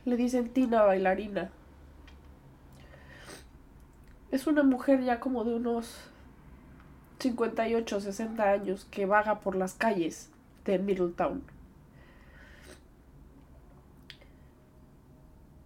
Le 0.05 0.15
dicen 0.15 0.53
Tina 0.53 0.83
bailarina. 0.83 1.49
Es 4.29 4.45
una 4.45 4.61
mujer 4.61 5.01
ya 5.01 5.19
como 5.19 5.43
de 5.43 5.55
unos 5.55 6.07
58, 7.17 7.99
60 7.99 8.43
años 8.43 8.85
que 8.91 9.07
vaga 9.07 9.39
por 9.39 9.55
las 9.55 9.73
calles 9.73 10.29
de 10.65 10.77
Middletown. 10.77 11.41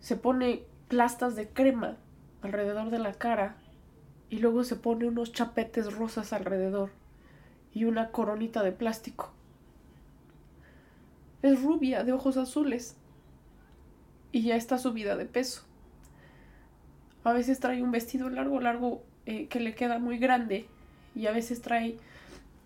Se 0.06 0.16
pone 0.16 0.62
plastas 0.88 1.36
de 1.36 1.50
crema 1.50 1.98
alrededor 2.44 2.92
de 2.92 3.00
la 3.00 3.14
cara 3.14 3.56
y 4.30 4.38
luego 4.38 4.64
se 4.64 4.76
pone 4.76 5.08
unos 5.08 5.32
chapetes 5.32 5.92
rosas 5.92 6.32
alrededor 6.32 6.92
y 7.74 7.86
una 7.86 8.12
coronita 8.12 8.62
de 8.62 8.72
plástico. 8.72 9.32
Es 11.42 11.60
rubia, 11.60 12.04
de 12.04 12.14
ojos 12.14 12.38
azules 12.38 12.96
y 14.32 14.44
ya 14.44 14.56
está 14.56 14.78
subida 14.78 15.16
de 15.16 15.26
peso. 15.26 15.64
A 17.24 17.34
veces 17.34 17.60
trae 17.60 17.82
un 17.82 17.90
vestido 17.90 18.30
largo, 18.30 18.60
largo 18.60 19.02
eh, 19.26 19.48
que 19.48 19.60
le 19.60 19.74
queda 19.74 19.98
muy 19.98 20.20
grande 20.20 20.68
y 21.16 21.26
a 21.26 21.32
veces 21.32 21.64
trae 21.64 21.98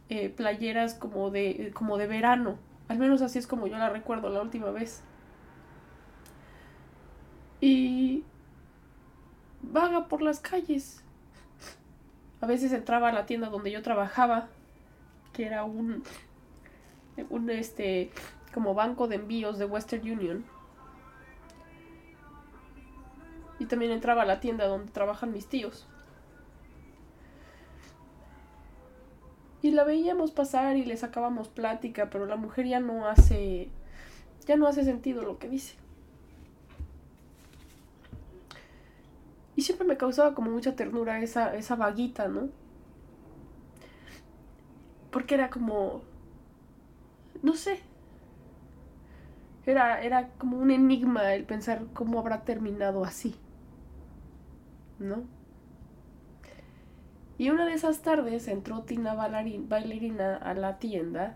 eh, 0.10 0.28
playeras 0.28 0.94
como 0.94 1.32
de, 1.32 1.72
como 1.74 1.98
de 1.98 2.08
verano. 2.08 2.60
Al 2.90 3.00
menos 3.00 3.22
así 3.22 3.40
es 3.40 3.48
como 3.48 3.68
yo 3.68 3.78
la 3.78 3.88
recuerdo 3.88 4.30
la 4.30 4.42
última 4.42 4.72
vez. 4.72 5.04
Y 7.62 8.24
vaga 9.62 10.08
por 10.08 10.22
las 10.22 10.40
calles. 10.40 11.04
A 12.42 12.46
veces 12.46 12.72
entraba 12.72 13.10
a 13.10 13.12
la 13.12 13.26
tienda 13.26 13.50
donde 13.50 13.72
yo 13.72 13.82
trabajaba, 13.82 14.48
que 15.34 15.46
era 15.46 15.64
un, 15.64 16.04
un 17.30 17.50
este, 17.50 18.12
como 18.54 18.74
banco 18.74 19.08
de 19.08 19.16
envíos 19.16 19.60
de 19.60 19.66
Western 19.66 20.10
Union. 20.10 20.46
Y 23.60 23.66
también 23.66 23.92
entraba 23.92 24.22
a 24.22 24.26
la 24.26 24.40
tienda 24.40 24.68
donde 24.68 24.92
trabajan 24.92 25.34
mis 25.34 25.48
tíos. 25.48 25.86
Y 29.62 29.72
la 29.72 29.84
veíamos 29.84 30.32
pasar 30.32 30.78
y 30.78 30.86
le 30.86 30.96
sacábamos 30.96 31.50
plática, 31.50 32.10
pero 32.10 32.26
la 32.26 32.38
mujer 32.38 32.66
ya 32.66 32.80
no 32.80 33.08
hace 33.08 33.70
ya 34.48 34.56
no 34.56 34.68
hace 34.68 34.84
sentido 34.84 35.22
lo 35.24 35.38
que 35.38 35.50
dice. 35.50 35.76
Y 39.60 39.62
siempre 39.62 39.86
me 39.86 39.98
causaba 39.98 40.36
como 40.36 40.52
mucha 40.52 40.78
ternura 40.78 41.22
esa, 41.22 41.54
esa 41.54 41.76
vaguita, 41.76 42.30
¿no? 42.30 42.48
Porque 45.12 45.36
era 45.36 45.50
como. 45.50 46.02
No 47.44 47.56
sé. 47.56 47.82
Era, 49.66 50.02
era 50.02 50.30
como 50.38 50.58
un 50.58 50.72
enigma 50.72 51.34
el 51.34 51.44
pensar 51.44 51.88
cómo 51.94 52.20
habrá 52.20 52.46
terminado 52.46 53.04
así. 53.04 53.36
¿No? 54.98 55.24
Y 57.38 57.50
una 57.50 57.66
de 57.66 57.74
esas 57.74 58.02
tardes 58.02 58.48
entró 58.48 58.84
Tina 58.84 59.14
bailarina 59.14 60.38
a 60.38 60.54
la 60.54 60.80
tienda, 60.80 61.36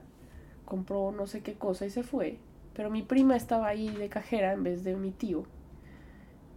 compró 0.63 1.11
no 1.11 1.27
sé 1.27 1.41
qué 1.43 1.55
cosa 1.55 1.85
y 1.85 1.89
se 1.89 2.03
fue. 2.03 2.39
Pero 2.73 2.89
mi 2.89 3.01
prima 3.01 3.35
estaba 3.35 3.67
ahí 3.67 3.89
de 3.89 4.07
cajera 4.07 4.53
en 4.53 4.63
vez 4.63 4.85
de 4.85 4.95
mi 4.95 5.11
tío. 5.11 5.43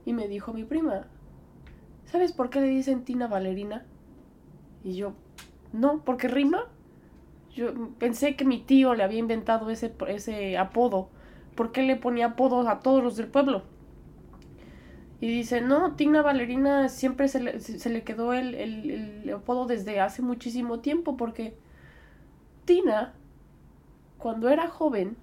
Y 0.04 0.12
me 0.12 0.28
dijo 0.28 0.52
mi 0.52 0.62
prima, 0.62 1.08
¿sabes 2.06 2.32
por 2.32 2.50
qué 2.50 2.60
le 2.60 2.68
dicen 2.68 3.04
Tina 3.04 3.26
Valerina? 3.26 3.84
Y 4.82 4.94
yo, 4.94 5.14
no, 5.72 6.02
porque 6.04 6.28
rima. 6.28 6.64
Yo 7.54 7.72
pensé 7.98 8.36
que 8.36 8.44
mi 8.44 8.60
tío 8.60 8.94
le 8.94 9.02
había 9.02 9.18
inventado 9.18 9.70
ese, 9.70 9.94
ese 10.08 10.58
apodo. 10.58 11.08
¿Por 11.54 11.72
qué 11.72 11.82
le 11.82 11.96
ponía 11.96 12.26
apodos 12.26 12.66
a 12.66 12.80
todos 12.80 13.02
los 13.02 13.16
del 13.16 13.28
pueblo? 13.28 13.62
Y 15.20 15.28
dice, 15.28 15.62
no, 15.62 15.94
Tina 15.96 16.20
Valerina 16.20 16.90
siempre 16.90 17.28
se 17.28 17.40
le, 17.40 17.60
se 17.60 17.88
le 17.88 18.02
quedó 18.04 18.34
el, 18.34 18.54
el 18.54 19.30
apodo 19.34 19.66
desde 19.66 20.00
hace 20.00 20.20
muchísimo 20.20 20.80
tiempo 20.80 21.16
porque 21.16 21.56
Tina, 22.66 23.14
cuando 24.18 24.50
era 24.50 24.68
joven, 24.68 25.16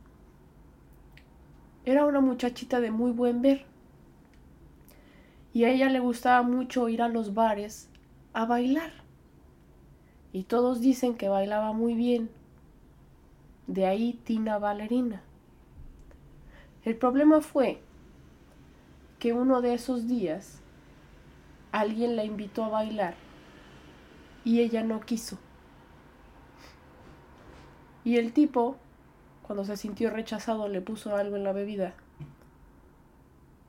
era 1.85 2.05
una 2.05 2.21
muchachita 2.21 2.79
de 2.79 2.89
muy 2.89 3.11
buen 3.11 3.41
ver. 3.41 3.65
Y 5.53 5.65
a 5.65 5.69
ella 5.69 5.89
le 5.89 5.99
gustaba 5.99 6.41
mucho 6.41 6.89
ir 6.89 7.01
a 7.01 7.07
los 7.07 7.33
bares 7.33 7.89
a 8.33 8.45
bailar. 8.45 8.91
Y 10.31 10.43
todos 10.43 10.81
dicen 10.81 11.15
que 11.15 11.29
bailaba 11.29 11.73
muy 11.73 11.93
bien. 11.93 12.29
De 13.67 13.85
ahí 13.85 14.19
Tina 14.23 14.57
Valerina. 14.57 15.21
El 16.83 16.97
problema 16.97 17.39
fue 17.41 17.79
que 19.19 19.31
uno 19.31 19.61
de 19.61 19.73
esos 19.73 20.07
días 20.07 20.59
alguien 21.71 22.15
la 22.15 22.25
invitó 22.25 22.65
a 22.65 22.69
bailar 22.69 23.15
y 24.43 24.59
ella 24.59 24.83
no 24.83 24.99
quiso. 24.99 25.37
Y 28.03 28.17
el 28.17 28.33
tipo 28.33 28.75
cuando 29.43 29.63
se 29.63 29.77
sintió 29.77 30.09
rechazado 30.09 30.67
le 30.67 30.81
puso 30.81 31.15
algo 31.15 31.35
en 31.35 31.43
la 31.43 31.53
bebida 31.53 31.93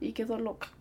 y 0.00 0.12
quedó 0.12 0.38
loca. 0.38 0.73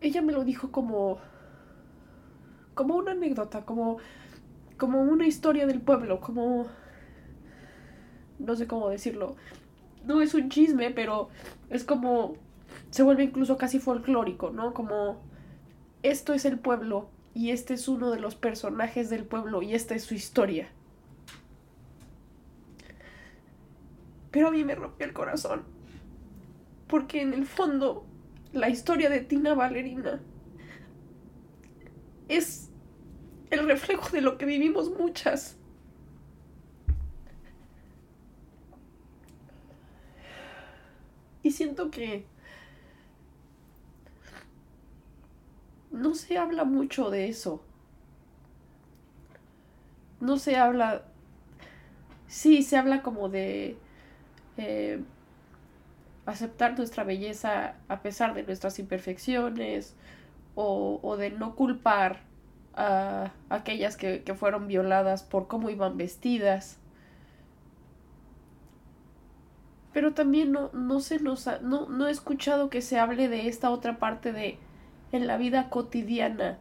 Ella 0.00 0.22
me 0.22 0.32
lo 0.32 0.44
dijo 0.44 0.70
como 0.70 1.18
como 2.78 2.94
una 2.94 3.10
anécdota, 3.10 3.66
como, 3.66 3.98
como 4.76 5.02
una 5.02 5.26
historia 5.26 5.66
del 5.66 5.80
pueblo, 5.80 6.20
como... 6.20 6.68
No 8.38 8.54
sé 8.54 8.68
cómo 8.68 8.88
decirlo. 8.88 9.34
No 10.04 10.22
es 10.22 10.32
un 10.32 10.48
chisme, 10.48 10.92
pero 10.92 11.28
es 11.70 11.82
como... 11.82 12.36
Se 12.90 13.02
vuelve 13.02 13.24
incluso 13.24 13.56
casi 13.56 13.80
folclórico, 13.80 14.50
¿no? 14.50 14.74
Como... 14.74 15.20
Esto 16.04 16.34
es 16.34 16.44
el 16.44 16.60
pueblo 16.60 17.10
y 17.34 17.50
este 17.50 17.74
es 17.74 17.88
uno 17.88 18.12
de 18.12 18.20
los 18.20 18.36
personajes 18.36 19.10
del 19.10 19.24
pueblo 19.24 19.60
y 19.60 19.74
esta 19.74 19.96
es 19.96 20.04
su 20.04 20.14
historia. 20.14 20.68
Pero 24.30 24.46
a 24.46 24.50
mí 24.52 24.62
me 24.62 24.76
rompió 24.76 25.04
el 25.04 25.12
corazón. 25.12 25.64
Porque 26.86 27.22
en 27.22 27.34
el 27.34 27.44
fondo, 27.44 28.06
la 28.52 28.68
historia 28.68 29.10
de 29.10 29.20
Tina 29.20 29.54
Valerina 29.54 30.20
es 32.28 32.70
el 33.50 33.66
reflejo 33.66 34.10
de 34.10 34.20
lo 34.20 34.38
que 34.38 34.46
vivimos 34.46 34.90
muchas. 34.90 35.56
Y 41.42 41.52
siento 41.52 41.90
que 41.90 42.26
no 45.90 46.14
se 46.14 46.36
habla 46.36 46.64
mucho 46.64 47.10
de 47.10 47.28
eso. 47.28 47.62
No 50.20 50.38
se 50.38 50.56
habla... 50.56 51.04
Sí, 52.26 52.62
se 52.62 52.76
habla 52.76 53.02
como 53.02 53.30
de 53.30 53.78
eh, 54.58 55.02
aceptar 56.28 56.76
nuestra 56.76 57.04
belleza 57.04 57.74
a 57.88 58.02
pesar 58.02 58.34
de 58.34 58.42
nuestras 58.42 58.78
imperfecciones 58.78 59.96
o, 60.54 61.00
o 61.02 61.16
de 61.16 61.30
no 61.30 61.56
culpar 61.56 62.20
a 62.74 63.32
aquellas 63.48 63.96
que, 63.96 64.22
fueron 64.34 64.68
violadas 64.68 65.22
por 65.22 65.48
cómo 65.48 65.70
iban 65.70 65.96
vestidas. 65.96 66.78
Pero 69.92 70.12
también 70.12 70.52
no, 70.52 70.70
no 70.74 71.00
se 71.00 71.18
nos 71.18 71.48
no, 71.62 71.88
no 71.88 72.06
he 72.06 72.10
escuchado 72.10 72.68
que 72.68 72.82
se 72.82 72.98
hable 72.98 73.28
de 73.28 73.48
esta 73.48 73.70
otra 73.70 73.98
parte 73.98 74.32
de 74.32 74.58
en 75.12 75.26
la 75.26 75.38
vida 75.38 75.70
cotidiana. 75.70 76.58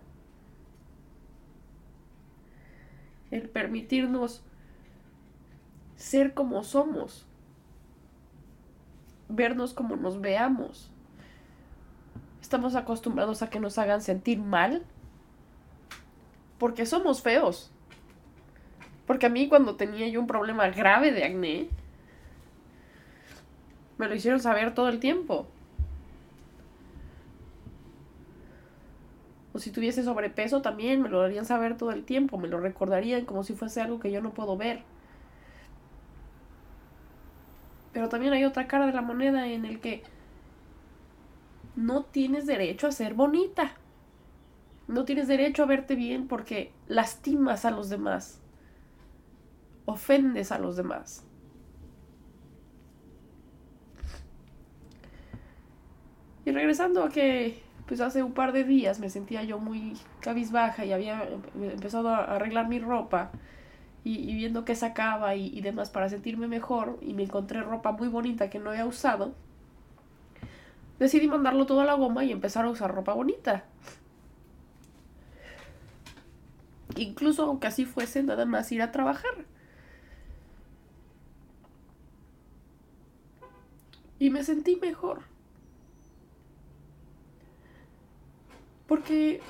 El 3.30 3.49
permitirnos 3.49 4.43
ser 5.97 6.34
como 6.34 6.63
somos. 6.63 7.27
Vernos 9.30 9.74
como 9.74 9.96
nos 9.96 10.22
veamos. 10.22 10.92
Estamos 12.42 12.76
acostumbrados 12.76 13.42
a 13.42 13.50
que 13.50 13.60
nos 13.60 13.78
hagan 13.78 14.02
sentir 14.02 14.40
mal 14.40 14.84
porque 16.58 16.86
somos 16.86 17.22
feos. 17.22 17.72
Porque 19.06 19.26
a 19.26 19.30
mí 19.30 19.48
cuando 19.48 19.76
tenía 19.76 20.08
yo 20.08 20.20
un 20.20 20.28
problema 20.28 20.70
grave 20.70 21.12
de 21.12 21.24
acné, 21.24 21.70
me 23.98 24.08
lo 24.08 24.16
hicieron 24.16 24.40
saber 24.40 24.74
todo 24.74 24.90
el 24.90 25.00
tiempo. 25.00 25.48
O 29.54 29.60
si 29.60 29.72
tuviese 29.72 30.04
sobrepeso 30.04 30.62
también 30.62 31.02
me 31.02 31.10
lo 31.10 31.22
harían 31.22 31.46
saber 31.46 31.78
todo 31.78 31.92
el 31.92 32.04
tiempo, 32.04 32.38
me 32.38 32.48
lo 32.48 32.60
recordarían 32.60 33.26
como 33.26 33.44
si 33.44 33.54
fuese 33.54 33.82
algo 33.82 34.00
que 34.00 34.12
yo 34.12 34.22
no 34.22 34.32
puedo 34.32 34.56
ver. 34.56 34.84
Pero 37.93 38.10
también 38.10 38.34
hay 38.34 38.43
otra 38.43 38.67
cara 38.67 38.86
de 38.86 38.93
la 38.93 39.02
moneda 39.02 39.47
en 39.47 39.65
el 39.65 39.80
que 39.80 40.04
no 41.76 42.04
tienes 42.04 42.45
derecho 42.45 42.88
a 42.88 42.91
ser 42.91 43.13
bonita. 43.13 43.71
No 44.88 45.06
tienes 45.06 45.28
derecho 45.28 45.63
a 45.63 45.67
verte 45.67 45.95
bien 45.95 46.28
porque 46.28 46.71
lastimas 46.88 47.65
a 47.65 47.71
los 47.71 47.89
demás. 47.89 48.41
Ofendes 49.86 50.52
a 50.52 50.60
los 50.60 50.76
demás. 50.76 51.26
Y 56.45 56.52
regresando 56.52 57.04
a 57.04 57.10
que 57.10 57.62
pues 57.88 58.02
hace 58.02 58.23
un 58.23 58.34
par 58.34 58.52
de 58.54 58.63
días 58.63 59.00
me 59.00 59.10
sentía 59.10 59.43
yo 59.43 59.60
muy 59.60 59.93
cabizbaja 60.21 60.86
y 60.86 60.91
había 60.91 61.28
empezado 61.56 62.10
a 62.10 62.23
arreglar 62.23 62.67
mi 62.67 62.80
ropa 62.80 63.32
y, 64.08 64.36
viendo 64.36 64.65
qué 64.65 64.76
sacaba 64.76 65.36
y, 65.36 65.48
y 65.48 65.62
demás 65.62 65.89
para 65.89 66.10
sentirme 66.10 66.48
mejor 66.48 66.98
y 67.02 67.13
me 67.13 67.24
encontré 67.24 67.62
ropa 67.62 67.91
muy 67.91 68.08
bonita 68.08 68.50
que 68.50 68.60
no 68.60 68.70
había 68.70 68.86
usado, 68.86 69.34
decidí 71.00 71.28
mandarlo 71.28 71.65
todo 71.65 71.82
a 71.82 71.86
la 71.86 71.93
goma 71.93 72.24
y 72.24 72.32
empezar 72.32 72.65
a 72.65 72.70
usar 72.70 72.93
ropa 72.93 73.13
bonita. 73.13 73.65
Incluso 76.96 77.43
aunque 77.43 77.67
así 77.67 77.86
fuese 77.86 78.24
nada 78.24 78.46
más 78.46 78.72
ir 78.72 78.82
a 78.82 78.91
trabajar. 78.91 79.46
Y 84.20 84.30
me 84.30 84.43
sentí 84.43 84.78
mejor. 84.78 85.22
Porque 88.88 89.41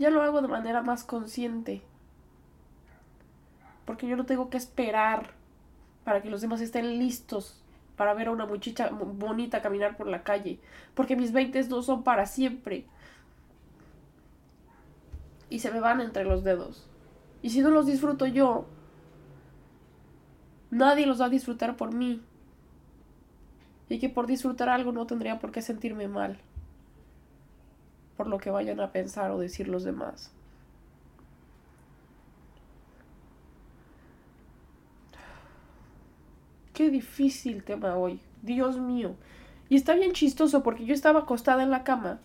ya 0.00 0.08
lo 0.08 0.22
hago 0.22 0.40
de 0.40 0.48
manera 0.48 0.82
más 0.82 1.04
consciente. 1.04 1.82
Porque 3.84 4.08
yo 4.08 4.16
no 4.16 4.24
tengo 4.24 4.48
que 4.48 4.56
esperar 4.56 5.34
para 6.04 6.22
que 6.22 6.30
los 6.30 6.40
demás 6.40 6.62
estén 6.62 6.98
listos 6.98 7.62
para 7.96 8.14
ver 8.14 8.28
a 8.28 8.30
una 8.30 8.46
muchacha 8.46 8.88
bonita 8.88 9.60
caminar 9.60 9.98
por 9.98 10.06
la 10.06 10.22
calle. 10.22 10.58
Porque 10.94 11.16
mis 11.16 11.32
20 11.32 11.64
no 11.64 11.82
son 11.82 12.02
para 12.02 12.24
siempre. 12.24 12.86
Y 15.50 15.58
se 15.58 15.70
me 15.70 15.80
van 15.80 16.00
entre 16.00 16.24
los 16.24 16.44
dedos. 16.44 16.88
Y 17.42 17.50
si 17.50 17.60
no 17.60 17.68
los 17.68 17.84
disfruto 17.84 18.24
yo, 18.26 18.64
nadie 20.70 21.04
los 21.04 21.20
va 21.20 21.26
a 21.26 21.30
disfrutar 21.30 21.76
por 21.76 21.92
mí. 21.92 22.22
Y 23.90 23.98
que 23.98 24.08
por 24.08 24.26
disfrutar 24.26 24.70
algo 24.70 24.92
no 24.92 25.06
tendría 25.06 25.38
por 25.38 25.52
qué 25.52 25.60
sentirme 25.60 26.08
mal. 26.08 26.40
Por 28.20 28.26
lo 28.26 28.36
que 28.36 28.50
vayan 28.50 28.80
a 28.80 28.92
pensar 28.92 29.30
o 29.30 29.38
decir 29.38 29.66
los 29.66 29.82
demás. 29.82 30.30
Qué 36.74 36.90
difícil 36.90 37.64
tema 37.64 37.96
hoy. 37.96 38.20
Dios 38.42 38.76
mío. 38.76 39.14
Y 39.70 39.76
está 39.76 39.94
bien 39.94 40.12
chistoso 40.12 40.62
porque 40.62 40.84
yo 40.84 40.92
estaba 40.92 41.20
acostada 41.20 41.62
en 41.62 41.70
la 41.70 41.82
cama 41.82 42.20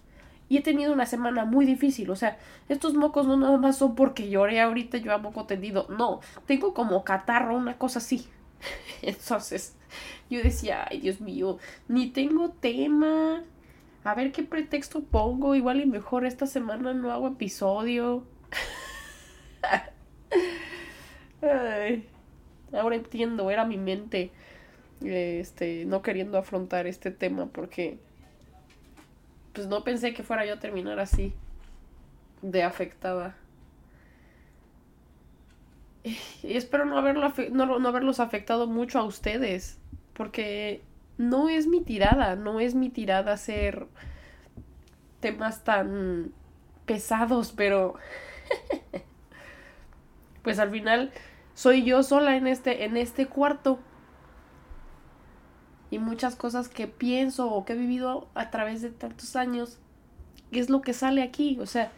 y 0.49 0.57
he 0.57 0.61
tenido 0.61 0.91
una 0.91 1.05
semana 1.05 1.45
muy 1.45 1.65
difícil. 1.65 2.09
O 2.09 2.17
sea, 2.17 2.39
estos 2.67 2.93
mocos 2.93 3.25
no 3.25 3.37
nada 3.37 3.57
más 3.57 3.77
son 3.77 3.95
porque 3.95 4.29
lloré 4.29 4.59
ahorita 4.59 4.97
yo 4.97 5.13
a 5.13 5.17
moco 5.17 5.45
tendido. 5.45 5.87
No, 5.87 6.19
tengo 6.45 6.73
como 6.73 7.05
catarro, 7.05 7.55
una 7.55 7.77
cosa 7.77 7.99
así. 7.99 8.27
Entonces, 9.01 9.77
yo 10.29 10.43
decía, 10.43 10.87
ay 10.91 10.99
Dios 10.99 11.21
mío, 11.21 11.57
ni 11.87 12.07
tengo 12.07 12.49
tema. 12.49 13.43
A 14.05 14.13
ver 14.13 14.31
qué 14.31 14.43
pretexto 14.43 15.03
pongo. 15.03 15.55
Igual 15.55 15.81
y 15.81 15.85
mejor 15.87 16.25
esta 16.25 16.45
semana 16.45 16.93
no 16.93 17.11
hago 17.11 17.27
episodio. 17.27 18.23
ahora 22.71 22.95
entiendo, 22.95 23.49
era 23.49 23.65
mi 23.65 23.77
mente 23.77 24.31
este, 25.01 25.85
no 25.85 26.01
queriendo 26.01 26.37
afrontar 26.37 26.87
este 26.87 27.11
tema 27.11 27.47
porque 27.47 27.99
pues 29.53 29.67
no 29.67 29.83
pensé 29.83 30.13
que 30.13 30.23
fuera 30.23 30.45
yo 30.45 30.53
a 30.55 30.59
terminar 30.59 30.99
así 30.99 31.33
de 32.43 32.63
afectada. 32.63 33.35
Y 36.03 36.55
espero 36.55 36.85
no, 36.85 36.99
haberlo 36.99 37.33
no 37.51 37.87
haberlos 37.87 38.19
afectado 38.19 38.67
mucho 38.67 38.99
a 38.99 39.03
ustedes, 39.03 39.79
porque 40.13 40.83
no 41.17 41.49
es 41.49 41.67
mi 41.67 41.81
tirada, 41.81 42.35
no 42.35 42.59
es 42.59 42.75
mi 42.75 42.89
tirada 42.89 43.33
hacer 43.33 43.87
temas 45.19 45.63
tan 45.63 46.31
pesados, 46.85 47.53
pero 47.55 47.95
pues 50.43 50.59
al 50.59 50.71
final 50.71 51.11
soy 51.53 51.83
yo 51.83 52.03
sola 52.03 52.35
en 52.35 52.47
este 52.47 52.85
en 52.85 52.97
este 52.97 53.27
cuarto 53.27 53.79
y 55.89 55.99
muchas 55.99 56.35
cosas 56.35 56.67
que 56.67 56.87
pienso 56.87 57.51
o 57.51 57.65
que 57.65 57.73
he 57.73 57.77
vivido 57.77 58.27
a 58.33 58.49
través 58.51 58.81
de 58.81 58.89
tantos 58.89 59.35
años, 59.35 59.79
es 60.51 60.69
lo 60.69 60.81
que 60.81 60.93
sale 60.93 61.21
aquí. 61.21 61.57
O 61.59 61.65
sea, 61.65 61.91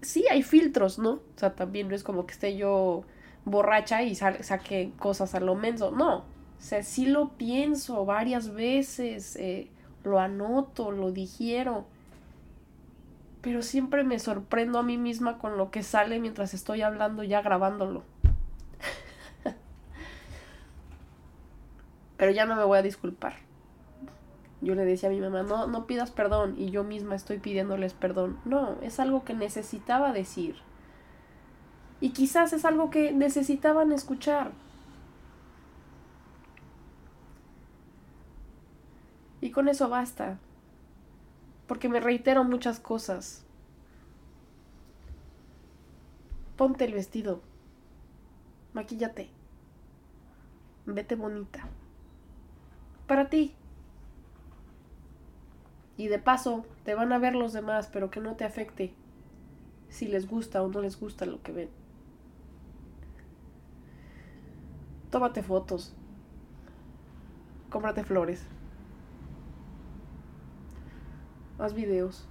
sí 0.00 0.26
hay 0.30 0.42
filtros, 0.42 0.98
¿no? 0.98 1.12
O 1.12 1.36
sea, 1.36 1.54
también 1.54 1.88
no 1.88 1.94
es 1.94 2.02
como 2.02 2.26
que 2.26 2.32
esté 2.32 2.56
yo 2.56 3.04
borracha 3.44 4.02
y 4.02 4.14
saque 4.14 4.92
cosas 4.98 5.34
a 5.34 5.40
lo 5.40 5.54
menso. 5.54 5.90
No. 5.90 6.24
O 6.62 6.64
sea, 6.64 6.84
sí 6.84 7.06
lo 7.06 7.30
pienso 7.30 8.04
varias 8.06 8.54
veces, 8.54 9.34
eh, 9.34 9.68
lo 10.04 10.20
anoto, 10.20 10.92
lo 10.92 11.10
digiero. 11.10 11.86
Pero 13.40 13.62
siempre 13.62 14.04
me 14.04 14.20
sorprendo 14.20 14.78
a 14.78 14.84
mí 14.84 14.96
misma 14.96 15.38
con 15.38 15.58
lo 15.58 15.72
que 15.72 15.82
sale 15.82 16.20
mientras 16.20 16.54
estoy 16.54 16.82
hablando 16.82 17.24
ya 17.24 17.42
grabándolo. 17.42 18.04
Pero 22.16 22.30
ya 22.30 22.46
no 22.46 22.54
me 22.54 22.62
voy 22.62 22.78
a 22.78 22.82
disculpar. 22.82 23.34
Yo 24.60 24.76
le 24.76 24.84
decía 24.84 25.08
a 25.08 25.12
mi 25.12 25.18
mamá, 25.18 25.42
no, 25.42 25.66
no 25.66 25.88
pidas 25.88 26.12
perdón 26.12 26.54
y 26.56 26.70
yo 26.70 26.84
misma 26.84 27.16
estoy 27.16 27.38
pidiéndoles 27.38 27.92
perdón. 27.92 28.38
No, 28.44 28.76
es 28.82 29.00
algo 29.00 29.24
que 29.24 29.34
necesitaba 29.34 30.12
decir. 30.12 30.54
Y 32.00 32.10
quizás 32.10 32.52
es 32.52 32.64
algo 32.64 32.88
que 32.90 33.10
necesitaban 33.10 33.90
escuchar. 33.90 34.52
Y 39.42 39.50
con 39.50 39.68
eso 39.68 39.90
basta. 39.90 40.38
Porque 41.66 41.90
me 41.90 42.00
reitero 42.00 42.44
muchas 42.44 42.80
cosas. 42.80 43.44
Ponte 46.56 46.86
el 46.86 46.94
vestido. 46.94 47.42
Maquíllate. 48.72 49.28
Vete 50.86 51.14
bonita 51.14 51.68
para 53.12 53.28
ti. 53.28 53.54
Y 55.98 56.08
de 56.08 56.18
paso, 56.18 56.64
te 56.84 56.94
van 56.94 57.12
a 57.12 57.18
ver 57.18 57.34
los 57.34 57.52
demás, 57.52 57.90
pero 57.92 58.10
que 58.10 58.20
no 58.20 58.36
te 58.36 58.44
afecte 58.44 58.94
si 59.90 60.08
les 60.08 60.26
gusta 60.26 60.62
o 60.62 60.68
no 60.68 60.80
les 60.80 60.98
gusta 60.98 61.26
lo 61.26 61.42
que 61.42 61.52
ven. 61.52 61.68
Tómate 65.10 65.42
fotos. 65.42 65.94
Cómprate 67.68 68.02
flores. 68.02 68.46
Haz 71.58 71.74
videos. 71.74 72.26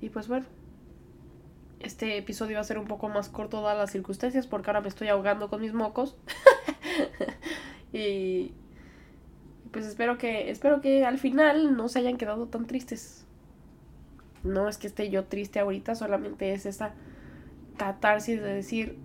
Y 0.00 0.10
pues 0.10 0.28
bueno 0.28 0.46
este 1.86 2.16
episodio 2.18 2.56
va 2.56 2.60
a 2.60 2.64
ser 2.64 2.78
un 2.78 2.86
poco 2.86 3.08
más 3.08 3.28
corto 3.28 3.62
dadas 3.62 3.78
las 3.78 3.90
circunstancias 3.92 4.46
porque 4.46 4.70
ahora 4.70 4.80
me 4.80 4.88
estoy 4.88 5.08
ahogando 5.08 5.48
con 5.48 5.60
mis 5.60 5.72
mocos. 5.72 6.16
y 7.92 8.52
pues 9.70 9.86
espero 9.86 10.18
que 10.18 10.50
espero 10.50 10.80
que 10.80 11.04
al 11.04 11.18
final 11.18 11.76
no 11.76 11.88
se 11.88 12.00
hayan 12.00 12.16
quedado 12.16 12.46
tan 12.48 12.66
tristes. 12.66 13.24
No 14.42 14.68
es 14.68 14.78
que 14.78 14.86
esté 14.86 15.10
yo 15.10 15.24
triste 15.24 15.58
ahorita, 15.58 15.94
solamente 15.94 16.52
es 16.52 16.66
esa 16.66 16.94
catarsis 17.76 18.40
de 18.40 18.54
decir, 18.54 18.98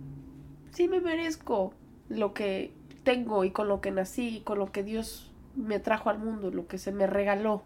sí 0.72 0.88
me 0.88 1.00
merezco 1.00 1.72
lo 2.08 2.34
que 2.34 2.72
tengo 3.04 3.44
y 3.44 3.52
con 3.52 3.68
lo 3.68 3.80
que 3.80 3.90
nací 3.90 4.36
y 4.36 4.40
con 4.40 4.58
lo 4.58 4.72
que 4.72 4.82
Dios 4.82 5.30
me 5.54 5.78
trajo 5.78 6.10
al 6.10 6.18
mundo, 6.18 6.50
lo 6.50 6.66
que 6.66 6.78
se 6.78 6.92
me 6.92 7.06
regaló. 7.06 7.62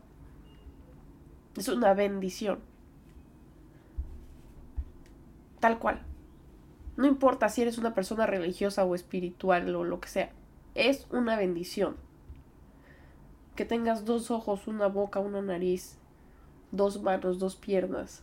Es 1.57 1.69
una 1.69 1.95
bendición 1.95 2.61
tal 5.67 5.81
cual. 5.81 6.01
No 6.97 7.07
importa 7.07 7.49
si 7.49 7.63
eres 7.63 7.77
una 7.77 7.93
persona 7.93 8.25
religiosa 8.25 8.85
o 8.85 8.95
espiritual 8.95 9.75
o 9.75 9.83
lo 9.83 10.01
que 10.01 10.09
sea, 10.09 10.31
es 10.77 11.09
una 11.11 11.37
bendición. 11.37 11.97
Que 13.57 13.65
tengas 13.65 14.05
dos 14.05 14.31
ojos, 14.31 14.69
una 14.69 14.87
boca, 14.87 15.19
una 15.19 15.43
nariz, 15.43 15.99
dos 16.71 17.03
manos, 17.03 17.41
dos 17.41 17.57
piernas. 17.57 18.23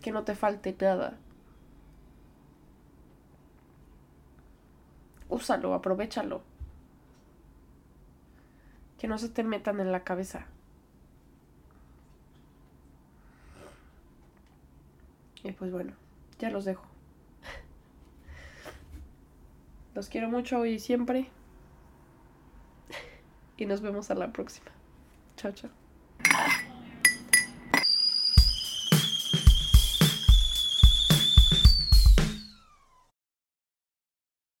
Que 0.00 0.10
no 0.10 0.24
te 0.24 0.34
falte 0.34 0.74
nada. 0.80 1.18
Úsalo, 5.34 5.74
aprovechalo. 5.74 6.42
Que 8.98 9.08
no 9.08 9.18
se 9.18 9.28
te 9.28 9.42
metan 9.42 9.80
en 9.80 9.90
la 9.90 10.04
cabeza. 10.04 10.46
Y 15.42 15.50
pues 15.50 15.72
bueno, 15.72 15.92
ya 16.38 16.50
los 16.50 16.64
dejo. 16.64 16.86
Los 19.94 20.08
quiero 20.08 20.28
mucho 20.28 20.60
hoy 20.60 20.74
y 20.74 20.78
siempre. 20.78 21.28
Y 23.56 23.66
nos 23.66 23.80
vemos 23.80 24.12
a 24.12 24.14
la 24.14 24.32
próxima. 24.32 24.70
Chao, 25.36 25.50
chao. 25.50 25.83